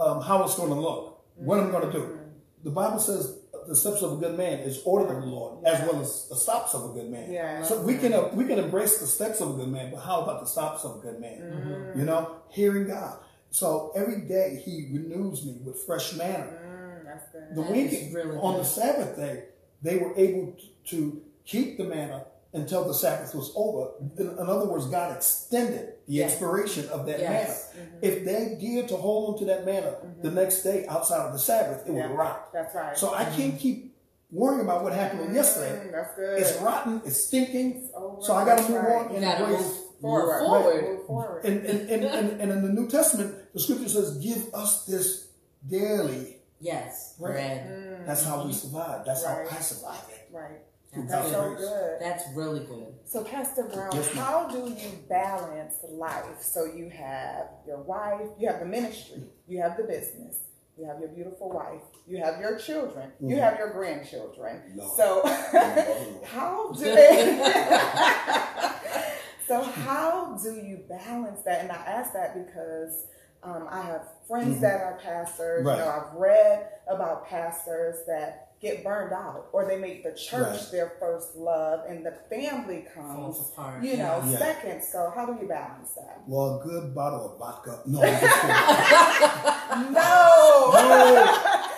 [0.00, 2.19] um, how it's going to look, what I'm going to do.
[2.64, 5.80] The Bible says the steps of a good man is ordered of the Lord, as
[5.86, 7.30] well as the stops of a good man.
[7.32, 7.62] Yeah.
[7.62, 10.20] So we can uh, we can embrace the steps of a good man, but how
[10.22, 11.92] about the stops of a good man?
[11.96, 13.18] You know, hearing God.
[13.50, 16.46] So every day He renews me with fresh manna.
[16.46, 17.56] Mm, that's good.
[17.56, 18.60] The That week really on good.
[18.62, 19.44] the Sabbath day,
[19.82, 20.56] they were able
[20.86, 23.90] to keep the manna until the Sabbath was over.
[24.18, 26.32] In, in other words, God extended the Yes.
[26.32, 27.70] expiration of that Yes.
[27.74, 27.86] manna.
[27.86, 27.98] Mm-hmm.
[28.02, 30.36] If they dared to hold on to that manna the mm-hmm.
[30.36, 32.08] next day outside of the Sabbath, it Yeah.
[32.08, 32.52] would rot.
[32.52, 32.96] That's right.
[32.98, 33.56] So I can't mm-hmm.
[33.58, 33.96] keep
[34.32, 35.86] worrying about what happened on yesterday.
[35.86, 36.38] Mm, that's good.
[36.40, 37.02] It's rotten.
[37.04, 37.90] It's stinking.
[37.94, 38.22] over.
[38.22, 38.96] So I got to move right.
[39.04, 39.60] on You and gotta embrace.
[39.66, 40.38] move Forward.
[40.40, 40.82] forward.
[40.84, 41.44] Move forward.
[41.44, 45.28] And, and, and, and, and in the New Testament, the scripture says, "Give us this
[45.68, 47.14] daily." Yes.
[47.18, 47.32] Right.
[47.32, 47.68] Bread.
[47.68, 48.06] Mm.
[48.06, 49.04] That's how we survive.
[49.04, 49.46] That's Right.
[49.48, 50.28] how I survive it.
[50.32, 50.60] right.
[50.92, 51.96] Through That's so good.
[52.00, 52.94] That's really good.
[53.04, 56.40] So, Pastor Brown, Yes, how do you balance life?
[56.42, 60.38] So, you have your wife, you have the ministry, you have the business,
[60.76, 63.40] you have your beautiful wife, you have your children, you Mhm.
[63.40, 64.62] have your grandchildren.
[64.74, 64.96] Lord.
[64.96, 66.20] So, Lord.
[66.24, 67.38] how do they,
[69.46, 71.62] so how do you balance that?
[71.62, 73.06] And I ask that because
[73.42, 74.60] um, I have friends Mhm.
[74.62, 75.64] that are pastors.
[75.64, 75.78] Right.
[75.78, 80.46] You know, I've read about pastors that get burned out, or they make the church
[80.60, 80.68] Right.
[80.70, 83.82] their first love, and the family comes, apart.
[83.82, 84.38] you know, Yeah.
[84.38, 84.82] second.
[84.82, 86.20] So how do you balance that?
[86.26, 87.80] Well, a good bottle of vodka.
[87.86, 88.56] No, I'm just kidding.
[89.92, 91.24] No, No,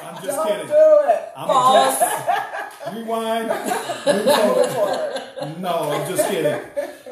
[0.02, 0.66] I'm just don't kidding.
[0.66, 1.32] do it.
[1.36, 1.98] I'm False.
[2.00, 3.48] just rewind.
[3.48, 4.70] Move Go forward.
[4.72, 5.58] for it.
[5.60, 6.60] No, I'm just kidding.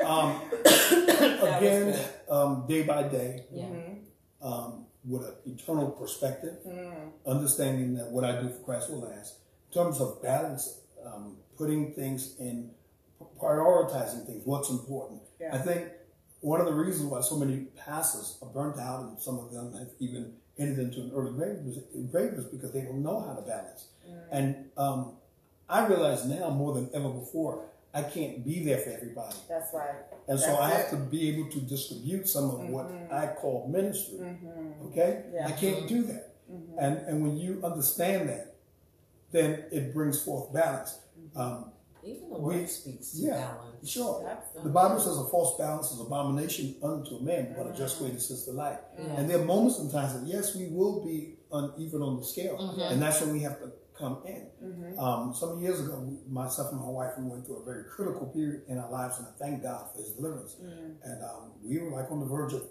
[0.04, 0.40] Um,
[1.56, 1.98] again,
[2.28, 3.66] um, day by day, Yeah.
[4.42, 9.34] um, with an eternal perspective, Mm, understanding that what I do for Christ will last.
[9.72, 12.70] Terms of balance, um, putting things in,
[13.40, 15.20] prioritizing things, what's important.
[15.40, 15.54] Yeah.
[15.54, 15.88] I think
[16.40, 19.72] one of the reasons why so many pastors are burnt out and some of them
[19.74, 23.88] have even entered into an early grave is, because they don't know how to balance.
[24.08, 24.22] Mm.
[24.32, 25.12] And um,
[25.68, 29.36] I realize now more than ever before, I can't be there for everybody.
[29.48, 29.94] That's right.
[30.28, 30.86] And so I have it.
[30.86, 31.04] Mm-hmm.
[31.04, 34.20] to be able to distribute some of what I call ministry.
[34.86, 35.24] Okay?
[35.34, 35.48] Yeah.
[35.48, 36.34] I can't do that.
[36.78, 38.49] And and when you understand that,
[39.32, 40.98] then it brings forth balance.
[41.36, 41.72] Um,
[42.02, 43.88] Even the We- speaks to yeah, balance.
[43.88, 44.24] sure.
[44.64, 48.14] The Bible says a false balance is abomination unto a man, but a just weight
[48.14, 48.78] assists the life.
[48.98, 49.04] Yeah.
[49.20, 52.56] And there are moments and times that yes, we will be uneven on the scale,
[52.90, 54.46] and that's when we have to come in.
[54.98, 58.62] Um, some years ago, myself and my wife we went through a very critical period
[58.68, 60.56] in our lives, and I thank God for His deliverance.
[61.04, 62.62] And um, we were like on the verge of,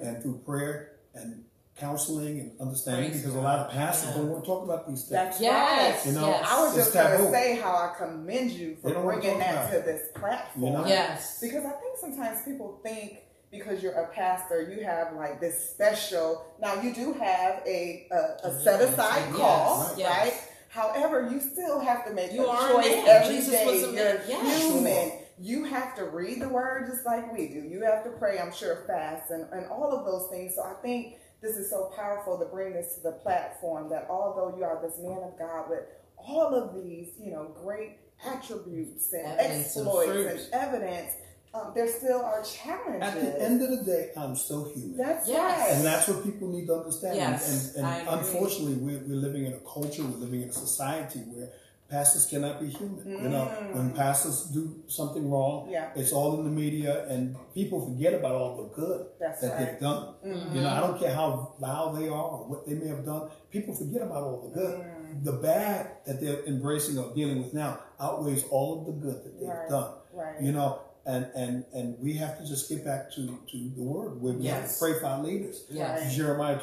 [0.00, 1.42] and through prayer and
[1.76, 4.16] counseling and understanding, Praise because a lot of pastors Yeah.
[4.16, 5.10] don't want to talk about these things.
[5.10, 6.12] That's Yes, right.
[6.14, 6.46] You know, yes.
[6.50, 9.38] I was just going to say how I commend you for They don't wanna bringing
[9.40, 10.64] that to this platform.
[10.64, 10.86] You know?
[10.86, 11.38] yes.
[11.40, 13.18] Because I think sometimes people think
[13.50, 16.46] because you're a pastor, you have like this special.
[16.60, 20.08] Now you do have a a, a set aside Yes, call, yes.
[20.18, 20.34] right?
[20.68, 23.06] However, you still have to make You a are choice man.
[23.08, 23.66] every Jesus day.
[23.66, 24.20] was a man.
[24.28, 24.62] You're Yes.
[24.62, 25.12] human.
[25.38, 27.60] You have to read the word just like we do.
[27.60, 30.54] You have to pray, I'm sure, fast and, and all of those things.
[30.56, 34.56] So I think this is so powerful to bring this to the platform that although
[34.56, 35.80] you are this man of God with
[36.16, 40.26] all of these, you know, great attributes and Evidence exploits fruit.
[40.26, 41.12] and evidence,
[41.54, 43.02] um, there still are challenges.
[43.02, 44.96] At the end of the day, I'm still human.
[44.96, 45.58] That's Yes.
[45.60, 45.72] right.
[45.76, 47.16] And that's what people need to understand.
[47.16, 48.18] Yes, and I and, agree.
[48.18, 51.48] unfortunately, we're, we're living in a culture, we're living in a society where
[51.88, 53.06] pastors cannot be human.
[53.24, 55.72] You know, when pastors do something wrong, Mm.
[55.72, 55.90] Yeah.
[55.94, 59.56] it's all in the media, and people forget about all the good That's that right.
[59.60, 59.64] Mm-hmm.
[59.72, 60.54] they've done.
[60.54, 63.30] You know, I don't care how loud they are or what they may have done.
[63.50, 64.80] People forget about all the good.
[64.80, 65.24] Mm.
[65.24, 69.38] The bad that they're embracing or dealing with now outweighs all of the good that
[69.38, 69.68] they've Right.
[69.68, 69.92] done.
[70.12, 70.42] Right.
[70.42, 74.20] You know, and, and, and we have to just get back to, to the word
[74.20, 75.64] where we have to pray for our leaders.
[75.70, 76.14] Yes.
[76.16, 76.58] Jeremiah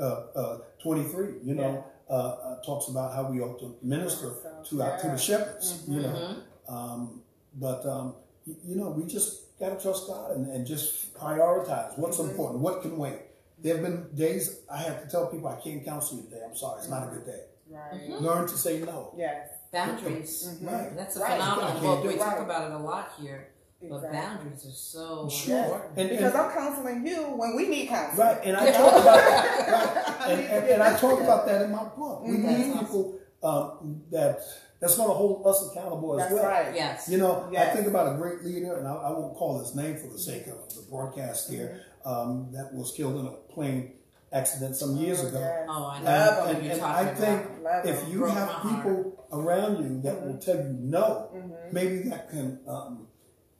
[0.00, 0.02] uh,
[0.36, 4.32] uh, 23, you know, uh, uh, talks about how we ought to minister
[4.64, 6.08] So, to our, to the shepherds, you know.
[6.08, 6.74] Mm-hmm.
[6.74, 7.22] Um,
[7.54, 8.14] but, um,
[8.46, 12.30] you, you know, we just got to trust God and, and just prioritize what's Mm-hmm.
[12.30, 13.20] important, what can wait.
[13.62, 16.42] There have been days I have to tell people I can't counsel you today.
[16.48, 17.40] I'm sorry, it's not a good day.
[17.70, 18.08] Right.
[18.20, 19.12] Learn to say no.
[19.16, 19.48] Yes.
[19.72, 20.56] Boundaries.
[20.62, 20.96] Right.
[20.96, 21.32] That's a Right.
[21.32, 22.04] phenomenal book.
[22.04, 23.47] We do talk about it a lot here.
[23.80, 25.56] But boundaries are so Sure.
[25.58, 25.98] important.
[25.98, 28.26] And, Because and, I'm counseling you when we need counseling.
[28.26, 31.70] Right, and I talk about right, and, and, and I that talk about that in
[31.70, 32.22] my book.
[32.24, 32.58] We Mhm.
[32.58, 34.40] need people um, that
[34.80, 36.44] that's going to hold us accountable as That's well.
[36.50, 36.74] right.
[36.74, 37.08] Yes.
[37.08, 39.96] You know, I think about a great leader, and I, I won't call his name
[39.96, 42.08] for the sake of the broadcast here, Mm-hmm.
[42.30, 43.92] um, that was killed in a plane
[44.32, 45.38] accident some years Oh, ago.
[45.38, 45.66] yes.
[45.68, 46.04] Oh, I know.
[46.10, 47.86] Love And, and, and I think about.
[47.86, 48.76] If you Broke have my heart.
[48.84, 51.50] people around you that will tell you no, Mm-hmm.
[51.72, 53.06] maybe that can um,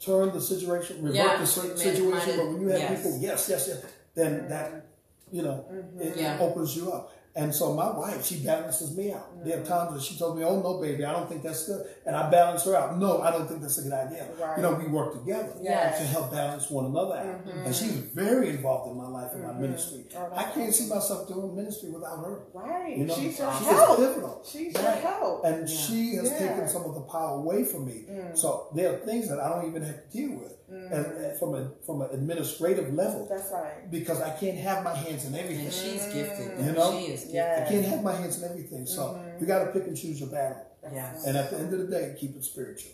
[0.00, 2.36] turn the situation, revert Yeah, the si- it may- situation.
[2.36, 3.02] but when you have yes.
[3.02, 3.82] people, yes, yes, yes,
[4.14, 4.86] then that
[5.32, 5.64] you know
[6.00, 6.38] it Yeah.
[6.40, 7.12] opens you up.
[7.38, 9.44] And so my wife, she balances me out.
[9.44, 9.68] There are mm.
[9.68, 12.28] times that she told me, "Oh no, baby, I don't think that's good," and I
[12.28, 12.98] balance her out.
[12.98, 14.26] No, I don't think that's a good idea.
[14.40, 14.56] Right.
[14.56, 16.00] You know, we work together Yes.
[16.00, 17.24] to help balance one another out.
[17.24, 17.72] And mm-hmm.
[17.72, 19.62] she's very involved in my life and my mm-hmm.
[19.62, 20.04] ministry.
[20.16, 22.42] Oh, I can't see myself doing ministry without her.
[22.52, 22.98] Right.
[22.98, 23.98] You know, She's your she's help.
[23.98, 24.42] pivotal.
[24.44, 24.98] She's your Right.
[24.98, 25.44] help.
[25.44, 26.38] And she has Yeah.
[26.38, 28.06] taken some of the power away from me.
[28.10, 28.36] Mm.
[28.36, 30.92] So there are things that I don't even have to deal with mm.
[30.92, 33.90] and, and from a from an administrative level That's right.
[33.90, 35.66] because I can't have my hands in everything.
[35.66, 36.64] And she's gifted.
[36.64, 36.92] You know?
[36.92, 37.34] She is gifted.
[37.34, 37.64] Yeah.
[37.66, 38.86] I can't have my hands in everything.
[38.86, 40.64] So you got to pick and choose your battle.
[40.92, 41.26] Yes.
[41.26, 42.92] And at the end of the day, keep it spiritual.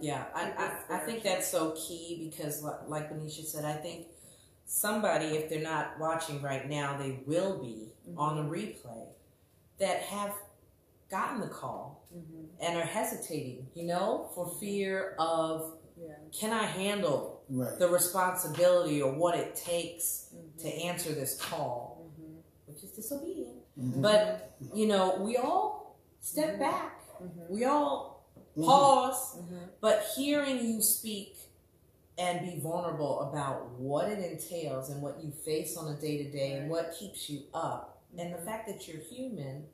[0.00, 0.52] Yeah, I,
[0.90, 4.06] I, I think that's so key because, like Benicia said, I think
[4.66, 9.06] somebody, if they're not watching right now, they will be on the replay
[9.80, 10.32] that have
[11.10, 12.06] gotten the call
[12.60, 16.14] and are hesitating, you know, for fear of Yeah.
[16.38, 17.78] can I handle Right.
[17.78, 22.10] the responsibility or what it takes to answer this call,
[22.66, 23.43] which is disobedient.
[23.78, 24.02] Mhm.
[24.02, 27.52] But, you know, we all step back, Mm-hmm.
[27.54, 28.24] we all
[28.56, 28.64] Mhm.
[28.66, 29.38] pause,
[29.80, 31.36] but hearing you speak
[32.18, 36.30] and be vulnerable about what it entails and what you face on a day to
[36.30, 39.66] day and what keeps you up, and the fact that you're human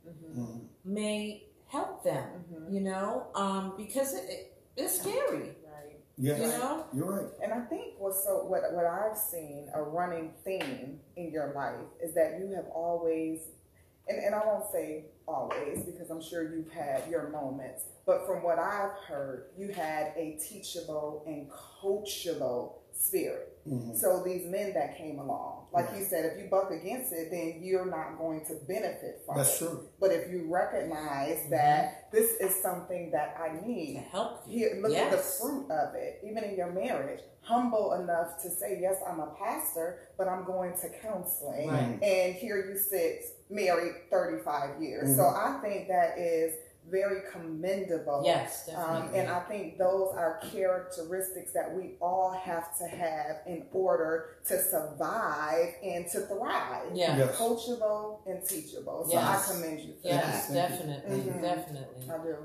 [0.85, 6.01] may help them, you know, um, because it, it, it's scary, Right.
[6.17, 6.41] Yes.
[6.41, 6.85] you know.
[6.93, 7.31] You're right.
[7.43, 11.87] And I think what's so what what I've seen a running theme in your life
[12.03, 13.41] is that you have always
[14.09, 18.43] and, and I won't say always because I'm sure you've had your moments, but from
[18.43, 23.50] what I've heard, you had a teachable and coachable spirit.
[23.69, 23.95] Mhm.
[23.97, 27.61] So these men that came along, like you said, if you buck against it, then
[27.63, 29.67] you're not going to benefit from That's it.
[29.67, 29.89] true.
[30.01, 34.59] But if you recognize that this is something that I need To help you.
[34.71, 37.21] here, look at the fruit of it, even in your marriage.
[37.43, 41.69] Humble enough to say, Yes, I'm a pastor, but I'm going to counseling.
[41.69, 41.99] Right.
[42.03, 45.17] And here you sit, married 35 years.
[45.17, 45.37] So Mhm.
[45.37, 46.55] I think that is
[46.89, 48.23] very commendable.
[48.25, 49.19] Yes, Um, definitely.
[49.21, 54.59] and I think those are characteristics that we all have to have in order to
[54.61, 56.91] survive and to thrive.
[56.95, 57.17] yeah.
[57.17, 57.37] Yes.
[57.37, 59.05] Coachable and teachable.
[59.07, 59.51] So Yes.
[59.51, 60.55] I commend you for Yes, Thank you.
[60.55, 61.43] definitely, Mhm.
[61.43, 62.11] definitely.
[62.11, 62.37] I do.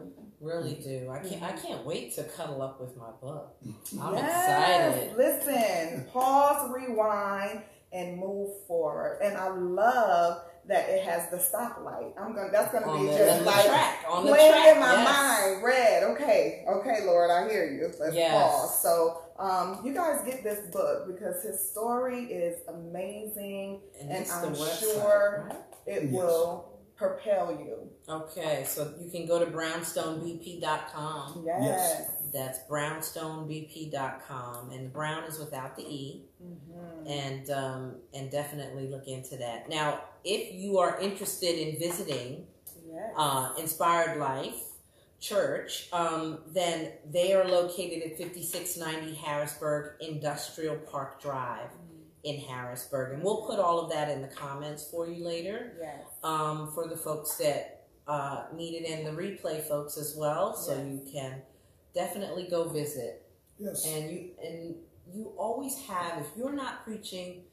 [0.42, 1.10] really do.
[1.10, 1.62] I can't, I Mhm.
[1.62, 3.56] can't wait to cuddle up with my book.
[4.00, 5.08] I'm yes.
[5.08, 5.18] excited.
[5.18, 9.20] Listen, pause, rewind, and move forward.
[9.24, 12.14] And I love that it has the stoplight.
[12.20, 12.50] I'm gonna.
[12.52, 14.74] That's gonna On be the, just on the like track, on the playing track.
[14.76, 15.06] in my yes.
[15.54, 15.64] mind.
[15.64, 16.04] Red.
[16.04, 16.66] Okay.
[16.68, 17.92] Okay, Lord, I hear you.
[18.00, 18.34] Let's Yes.
[18.34, 18.82] pause.
[18.82, 23.82] So, um, you guys get this book because his story is amazing.
[24.02, 25.58] And, And I'm website, sure- right?
[25.86, 26.12] It Yes.
[26.14, 27.90] will propel you.
[28.10, 31.44] Okay, so you can go to brownstonebp.com.
[31.46, 32.10] Yes.
[32.36, 36.26] That's brownstonebp.com, and Brown is without the e.
[36.44, 37.10] Mhm.
[37.10, 39.70] and um, and definitely look into that.
[39.70, 42.48] Now, if you are interested in visiting
[42.88, 43.14] Yes.
[43.18, 44.62] uh, Inspired Life
[45.20, 51.70] Church, um, then they are located at 5690 Harrisburg Industrial Park Drive
[52.24, 56.04] in Harrisburg, and we'll put all of that in the comments for you later yes.
[56.24, 60.74] um, for the folks that uh, need it and the replay folks as well, so
[60.76, 60.86] Yes.
[60.92, 61.42] you can
[61.96, 63.22] definitely go visit
[63.58, 63.86] Yes.
[63.86, 64.76] and you and
[65.14, 67.44] you always have if you're not preaching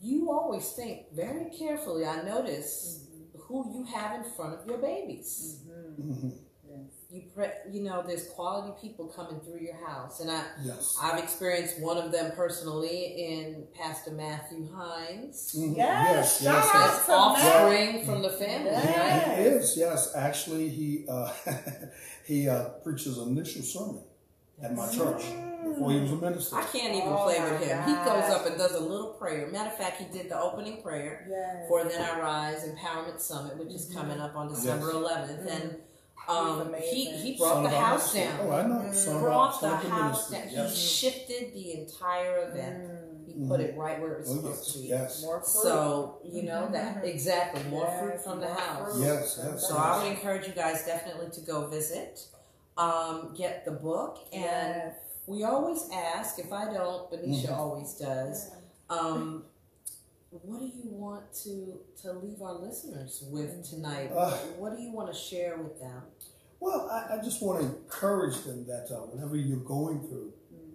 [0.00, 3.04] you always think very carefully i notice
[3.38, 6.06] who you have in front of your babies Mhm.
[6.06, 6.32] Mhm.
[6.68, 6.90] Yes.
[7.10, 10.96] you pre- you know there's quality people coming through your house and i Yes.
[11.02, 12.98] i've experienced one of them personally
[13.28, 15.76] in pastor matthew hines Mhm.
[15.76, 16.42] Yes, Yes.
[16.42, 16.46] Yes.
[16.46, 17.06] out yes.
[17.06, 18.04] That's Matt.
[18.06, 18.98] from the family Yes.
[18.98, 20.12] right He is, yes.
[20.14, 21.32] Actually, he uh,
[22.30, 24.02] he uh, preached his initial sermon
[24.62, 25.24] at my church
[25.64, 26.56] before he was a minister.
[26.56, 27.82] I can't even Oh play with him.
[27.82, 29.48] He goes up and does a little prayer.
[29.48, 31.26] Matter of fact, he did the opening prayer.
[31.28, 31.66] Yes.
[31.66, 34.94] for Then I Rise Empowerment Summit, which is coming up on December Yes.
[34.94, 35.62] 11th.
[35.62, 35.76] And
[36.28, 38.38] um, he, he brought Son the house down.
[38.42, 38.92] Oh, I know.
[38.92, 40.48] Son of our, brought the son the house down.
[40.52, 40.76] Yes.
[40.76, 42.84] He shifted the entire event.
[42.84, 42.99] Mm.
[43.38, 44.72] He put it right where it was Oh, supposed yes.
[44.74, 44.88] to be.
[44.88, 45.22] Yes.
[45.22, 45.62] More fruit.
[45.62, 47.04] So, you know, that Mhm.
[47.04, 47.62] exactly.
[47.70, 48.92] More Yes, fruit from the house.
[48.94, 49.04] fruit.
[49.04, 49.68] Yes, yes.
[49.68, 52.26] So I would encourage you guys definitely to go visit,
[52.76, 54.94] um, get the book, and Yes.
[55.26, 56.38] we always ask.
[56.38, 57.56] If I don't, Benicia Mhm.
[57.58, 58.50] always does.
[58.88, 59.44] Um,
[60.42, 64.10] what do you want to to leave our listeners with tonight?
[64.14, 66.02] Uh, what do you want to share with them?
[66.60, 70.32] Well, I, I just want to encourage them that uh, whatever you're going through,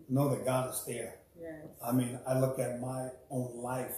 [0.10, 1.20] know that God is there.
[1.46, 1.68] Yes.
[1.84, 3.98] I mean, I look at my own life.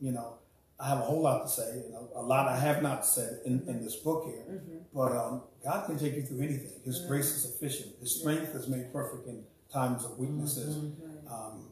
[0.00, 0.34] You know,
[0.78, 3.40] I have a whole lot to say, and a, a lot I have not said
[3.46, 4.44] in, in this book here.
[4.50, 4.80] Mhm.
[4.92, 6.72] But um, God can take you through anything.
[6.84, 7.90] His grace is sufficient.
[8.00, 10.76] His strength is made perfect in times of weaknesses.
[10.76, 11.32] Mm-hmm.
[11.32, 11.66] Um,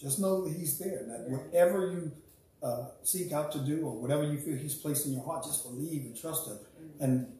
[0.00, 0.98] just know that He's there.
[0.98, 2.12] and That whatever you
[2.62, 5.62] uh, seek out to do, or whatever you feel He's placed in your heart, just
[5.64, 6.58] believe and trust Him.
[7.00, 7.32] And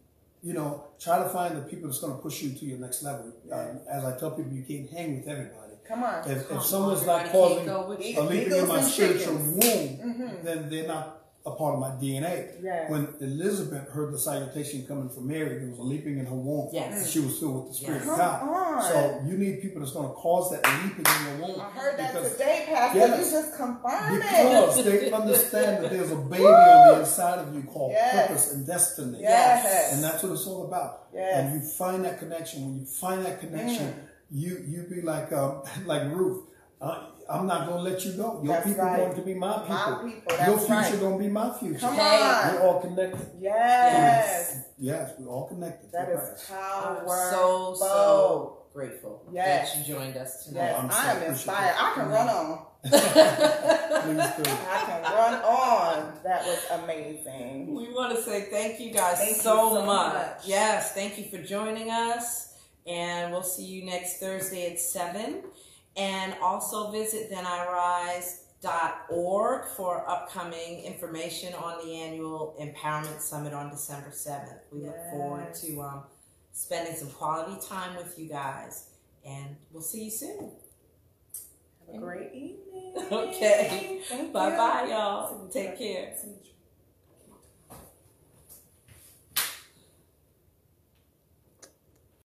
[0.42, 3.02] you know, try to find the people that's going to push you to your next
[3.02, 3.32] level.
[3.52, 5.65] Um, as I tell people, you can't hang with everybody.
[5.88, 6.30] Come on.
[6.30, 8.20] If, Come if someone's on, not everybody causing can't go with Eat- you.
[8.20, 9.64] a leaping in my and spiritual chickens.
[9.64, 10.42] womb, Mhm.
[10.44, 11.12] then they're not
[11.46, 12.48] a part of my DNA.
[12.60, 12.90] Yes.
[12.90, 16.70] When Elizabeth heard the salutation coming from Mary, there was a leaping in her womb.
[16.72, 16.92] Yes.
[17.02, 18.10] And she was filled with the Spirit Yes.
[18.10, 18.82] of God.
[18.82, 21.60] So you need people that's going to cause that leaping in your womb.
[21.60, 22.98] I heard that because, today, Pastor.
[22.98, 23.24] Yes.
[23.26, 24.22] You just confirmed it.
[24.22, 28.26] Because they understand that there's a baby on the inside of you called Yes.
[28.26, 29.18] purpose and destiny.
[29.20, 29.92] Yes.
[29.94, 31.04] And that's what it's all about.
[31.14, 31.32] Yes.
[31.44, 32.64] And you find that connection.
[32.66, 33.94] When you find that connection, Mm.
[34.30, 36.44] You you be like um, like Ruth.
[36.80, 38.40] Uh, I'm not going to let you go.
[38.44, 38.96] Your That's people right.
[38.98, 39.74] going to be my people.
[39.74, 41.00] My people, Your future right.
[41.00, 41.78] going to be my future.
[41.80, 42.54] Come on.
[42.54, 43.26] We're all connected.
[43.40, 44.60] Yes.
[44.78, 45.90] Yes, we're all connected.
[45.90, 46.52] That through is Christ.
[46.52, 49.72] I'm so so grateful Yes.
[49.72, 50.74] that you joined us Yes, tonight.
[50.78, 51.74] I'm so I am inspired.
[51.78, 52.66] I can run on.
[52.84, 52.88] I
[54.86, 56.12] can run on.
[56.24, 57.74] That was amazing.
[57.74, 60.14] We want to say thank you guys Thank you so, so much.
[60.14, 60.46] much.
[60.46, 62.45] Yes, thank you for joining us.
[62.86, 65.42] And we'll see you next Thursday at 7.
[65.96, 68.44] And also visit thenirise.org
[69.76, 74.58] for upcoming information on the annual Empowerment Summit on December 7th.
[74.70, 76.02] We look forward to um,
[76.52, 78.90] spending some quality time with you guys.
[79.26, 80.50] And we'll see you soon.
[81.86, 82.62] Have a great evening.
[83.12, 84.00] Okay.
[84.32, 85.48] Bye bye, y'all.
[85.48, 86.14] Take care.